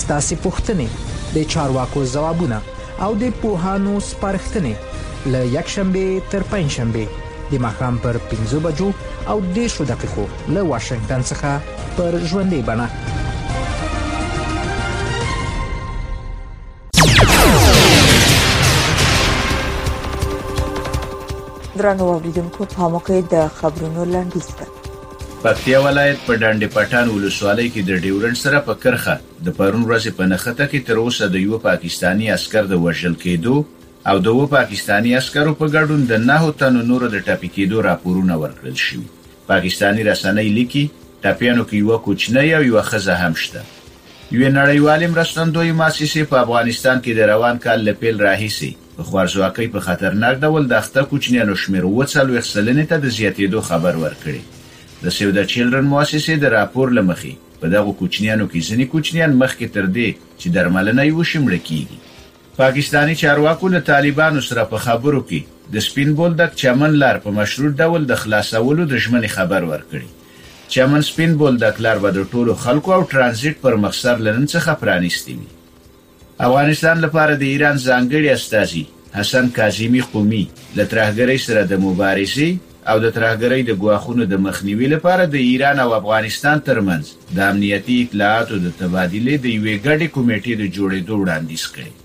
ستاسو 0.00 0.34
پوښتنې 0.44 0.88
د 1.36 1.50
چارواکو 1.52 2.00
ځوابونه 2.14 2.58
او 3.04 3.10
د 3.22 3.24
پوهانو 3.40 3.94
سپارښتنې 4.10 4.74
ل 5.32 5.34
یک 5.56 5.66
شنبه 5.76 6.04
تر 6.34 6.42
پنځ 6.52 6.66
شنبه 6.80 7.04
د 7.52 7.60
ماخام 7.64 7.98
پر 8.04 8.16
15 8.30 8.60
بجو 8.64 8.88
او 9.34 9.38
10 9.58 9.84
دقیقو 9.90 10.24
له 10.56 10.62
واشنگټن 10.62 11.22
څخه 11.30 11.94
پر 11.96 12.18
ژوندې 12.32 12.68
بڼه 12.70 12.90
درنو 21.80 22.06
اوریدونکو 22.12 22.64
په 22.74 22.88
موقع 22.96 23.16
د 23.36 23.42
خبرونو 23.60 24.04
لاندې 24.12 24.46
ستاسو 24.50 24.76
پکتیا 25.42 25.80
ولایت 25.82 26.22
په 26.28 26.38
ډنډ 26.44 26.70
پټان 26.76 27.10
ولسوالۍ 27.10 27.66
کې 27.72 27.88
د 27.90 28.00
ډیورنډ 28.04 28.40
سره 28.44 28.60
په 28.68 28.80
کرخه 28.84 29.14
د 29.48 29.54
پرون 29.58 29.84
ورځې 29.90 30.16
په 30.20 30.30
نخته 30.32 30.64
کې 30.64 30.88
تر 30.88 31.02
اوسه 31.02 31.28
د 31.34 31.42
یو 31.48 31.60
پاکستانی 31.66 32.30
عسكر 32.36 32.72
د 32.72 32.80
وژل 32.86 33.14
کېدو 33.26 33.60
او 34.10 34.18
د 34.18 34.26
و 34.32 34.42
پاکستانی 34.50 35.10
عسکرو 35.18 35.50
په 35.54 35.66
ګډون 35.72 36.02
د 36.10 36.20
نهو 36.28 36.52
تنو 36.60 36.84
نورو 36.90 37.08
د 37.14 37.18
ټاپي 37.24 37.48
کېدو 37.56 37.80
راپورونه 37.86 38.36
ورکړل 38.42 38.76
شوي 38.82 39.02
پاکستانی 39.50 40.06
رسنۍ 40.08 40.48
لیکي 40.58 40.84
ټاپیانو 41.24 41.64
کې 41.70 41.76
یو 41.82 41.98
کوچنی 42.06 42.54
او 42.58 42.62
یو 42.68 42.82
خزه 42.90 43.16
هم 43.24 43.34
شته 43.42 43.60
یو 44.36 44.50
نړیوال 44.54 45.04
مرستندوی 45.16 45.74
مؤسسه 45.82 46.24
په 46.32 46.40
افغانستان 46.44 47.02
کې 47.04 47.12
د 47.20 47.28
روان 47.32 47.60
کال 47.66 47.84
لپیل 47.90 48.22
راهیسي 48.28 48.70
په 48.96 49.08
خوارزواکۍ 49.10 49.68
په 49.76 49.84
خطرناک 49.90 50.40
ډول 50.46 50.70
د 50.72 50.78
اخته 50.80 51.04
کوچنیانو 51.12 51.58
شمیر 51.66 51.90
وڅل 51.92 52.34
وښلنې 52.34 52.90
ته 52.94 53.04
د 53.06 53.14
زیاتېدو 53.20 53.66
خبر 53.70 54.02
ورکړي 54.04 55.06
د 55.06 55.16
سیو 55.18 55.36
د 55.40 55.50
چیلډرن 55.52 55.92
مؤسسه 55.94 56.40
د 56.46 56.54
راپور 56.58 56.96
لمخې 57.00 57.56
په 57.60 57.76
دغه 57.78 57.98
کوچنیانو 58.02 58.48
کې 58.50 58.66
ځینې 58.68 58.84
کوچنیان 58.96 59.38
مخکې 59.42 59.76
تر 59.78 59.92
دې 59.96 60.28
چې 60.40 60.56
درملنه 60.58 61.02
یې 61.08 61.16
وشمړ 61.18 61.64
کیږي 61.70 62.06
پاکستانی 62.58 63.14
چارواکو 63.14 63.68
له 63.68 63.80
طالبانو 63.80 64.40
سره 64.40 64.64
په 64.70 64.78
خبرو 64.84 65.20
کې 65.30 65.72
د 65.74 65.82
سپین 65.88 66.12
بولدک 66.20 66.54
چمن 66.62 66.94
لار 67.02 67.18
په 67.26 67.30
مشروع 67.34 67.68
ډول 67.82 68.06
د 68.06 68.16
خلاصولو 68.22 68.86
د 68.92 68.98
ژمنې 69.04 69.30
خبر 69.34 69.66
ورکړي 69.68 70.66
چمن 70.76 71.04
سپین 71.08 71.36
بولدک 71.42 71.78
لار 71.86 71.98
به 72.06 72.10
د 72.16 72.24
ټولو 72.32 72.56
خلکو 72.64 72.94
او 72.96 73.04
ترانزیت 73.12 73.60
پر 73.66 73.76
مقصد 73.84 74.24
لرن 74.28 74.46
څخه 74.54 74.74
پرانیستي 74.80 75.34
وي 75.34 76.26
افغانستان 76.48 77.04
لپاره 77.06 77.36
د 77.36 77.44
ایران 77.50 77.78
ځانګړي 77.84 78.34
استاذي 78.38 78.82
حسن 79.20 79.52
کاظمی 79.60 80.02
قومي 80.16 80.42
له 80.80 80.84
ترهګرۍ 80.94 81.44
سره 81.46 81.64
د 81.74 81.82
مبارزې 81.86 82.90
او 82.90 82.98
د 83.06 83.14
ترهګرۍ 83.18 83.68
د 83.70 83.80
ګواښونو 83.82 84.28
د 84.34 84.42
مخنیوي 84.48 84.90
لپاره 84.96 85.28
د 85.36 85.42
ایران 85.52 85.84
او 85.86 85.94
افغانستان 86.02 86.66
ترمنځ 86.72 87.38
د 87.38 87.46
امنیتي 87.54 88.00
اطلاعاتو 88.08 88.60
د 88.68 88.74
تبادله 88.84 89.40
د 89.46 89.48
یوې 89.56 89.80
ګډې 89.86 90.14
کمیټې 90.16 90.52
د 90.60 90.76
جوړېدو 90.76 91.22
وړاندیز 91.22 91.66
کړی 91.78 91.96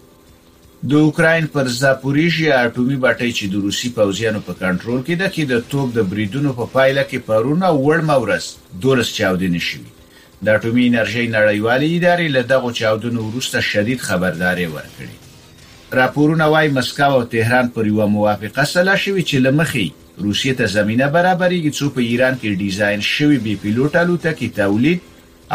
د 0.91 0.93
اوکرين 0.99 1.45
پر 1.51 1.67
زاپوريژیا 1.73 2.55
اټومي 2.61 2.95
باټۍ 3.03 3.27
چې 3.35 3.45
د 3.51 3.59
روسي 3.65 3.89
پوځیانو 3.97 4.39
په 4.47 4.53
کنټرول 4.61 4.97
کې 5.03 5.15
ده 5.21 5.27
کې 5.33 5.43
د 5.51 5.59
توپ 5.73 5.91
د 5.97 6.03
بریدونو 6.13 6.51
په 6.57 6.65
پایله 6.73 7.03
کې 7.11 7.23
پرونه 7.27 7.67
وړ 7.75 8.01
مورس 8.09 8.47
دولس 8.85 9.11
چاودنې 9.17 9.61
شوې 9.67 10.41
د 10.47 10.55
اټومي 10.57 10.87
انرژي 10.89 11.23
نړیوالې 11.35 11.87
ادارې 11.97 12.35
له 12.37 12.43
دغه 12.49 12.71
چاودنو 12.81 13.23
وروسته 13.29 13.61
شدید 13.69 14.03
خبرداري 14.09 14.65
ورکړې 14.71 15.93
راپورونه 16.01 16.47
وايي 16.55 16.71
مسکو 16.79 17.07
او 17.19 17.21
تهران 17.37 17.69
پر 17.77 17.87
یو 17.93 18.07
موافقه 18.17 18.65
سره 18.73 18.95
شوې 19.05 19.23
چې 19.29 19.45
لمخې 19.47 19.87
روسیې 20.27 20.53
ته 20.63 20.73
زمينه 20.75 21.07
برابرېږي 21.15 21.73
چې 21.79 21.93
په 21.99 22.05
ایران 22.09 22.35
کې 22.41 22.59
ډیزاین 22.65 23.07
شوی 23.11 23.39
بي 23.47 23.55
پيلوټ 23.63 23.95
الوتکې 24.01 24.59
تولید 24.59 25.07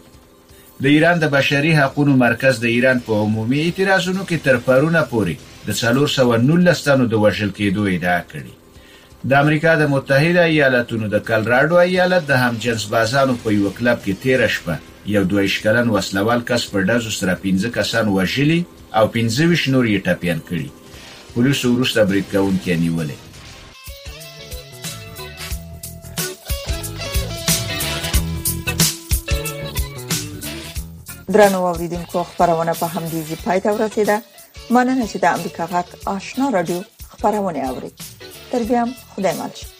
د 0.83 0.87
ایران 0.95 1.17
د 1.21 1.27
بشري 1.37 1.73
حقوقو 1.81 2.11
مرکز 2.27 2.55
د 2.63 2.67
ایران 2.75 2.99
په 3.07 3.13
عمومي 3.23 3.59
اعتراضونو 3.63 4.23
کې 4.29 4.37
تر 4.45 4.57
پرونه 4.67 5.01
پورې 5.13 5.35
د 5.67 5.77
319 5.81 6.85
تنو 6.87 7.05
د 7.15 7.23
وژل 7.25 7.51
کېدو 7.59 7.87
ادعا 7.95 8.21
کړې 8.31 9.27
د 9.29 9.41
امریکا 9.43 9.73
د 9.81 9.89
متحده 9.95 10.45
ایالاتونو 10.53 11.09
د 11.15 11.23
کلراډو 11.31 11.81
ایالت 11.89 12.29
د 12.29 12.39
همجنس 12.45 12.85
بازانو 12.93 13.37
په 13.43 13.57
یو 13.59 13.73
کلب 13.79 14.03
کې 14.05 14.25
تیر 14.25 14.47
شپه 14.59 14.79
یو 15.17 15.25
دوه 15.33 15.47
شکلن 15.59 15.91
وسلوال 15.97 16.47
کس 16.53 16.71
پر 16.77 16.89
دز 16.93 17.11
سره 17.21 17.39
15 17.49 17.75
کسان 17.79 18.15
وژلي 18.19 18.61
او 19.01 19.05
15 19.23 19.31
نور 19.77 19.95
یې 19.95 20.03
ټاپیان 20.09 20.43
کړي 20.51 21.33
پولیسو 21.39 21.73
ورسره 21.73 22.13
بریټ 22.13 22.29
کاون 22.37 22.55
کې 22.63 22.85
نیولې 22.87 23.25
درنو 31.39 31.65
اوریدونکو 31.67 32.21
خبرونه 32.31 32.73
په 32.81 32.87
همدې 32.95 33.21
ځای 33.27 33.37
پای 33.47 33.59
ته 33.65 33.71
ورسیده 33.73 34.17
مننه 34.75 35.07
چې 35.11 35.19
د 35.21 35.25
امریکا 35.37 35.65
غک 35.73 35.89
آشنا 36.17 36.47
رادیو 36.57 36.81
خبرونه 37.13 37.61
اوري 37.71 37.91
تر 38.51 38.63
بیا 38.69 38.83
خدای 39.15 39.35
مال 39.41 39.51
شي 39.59 39.78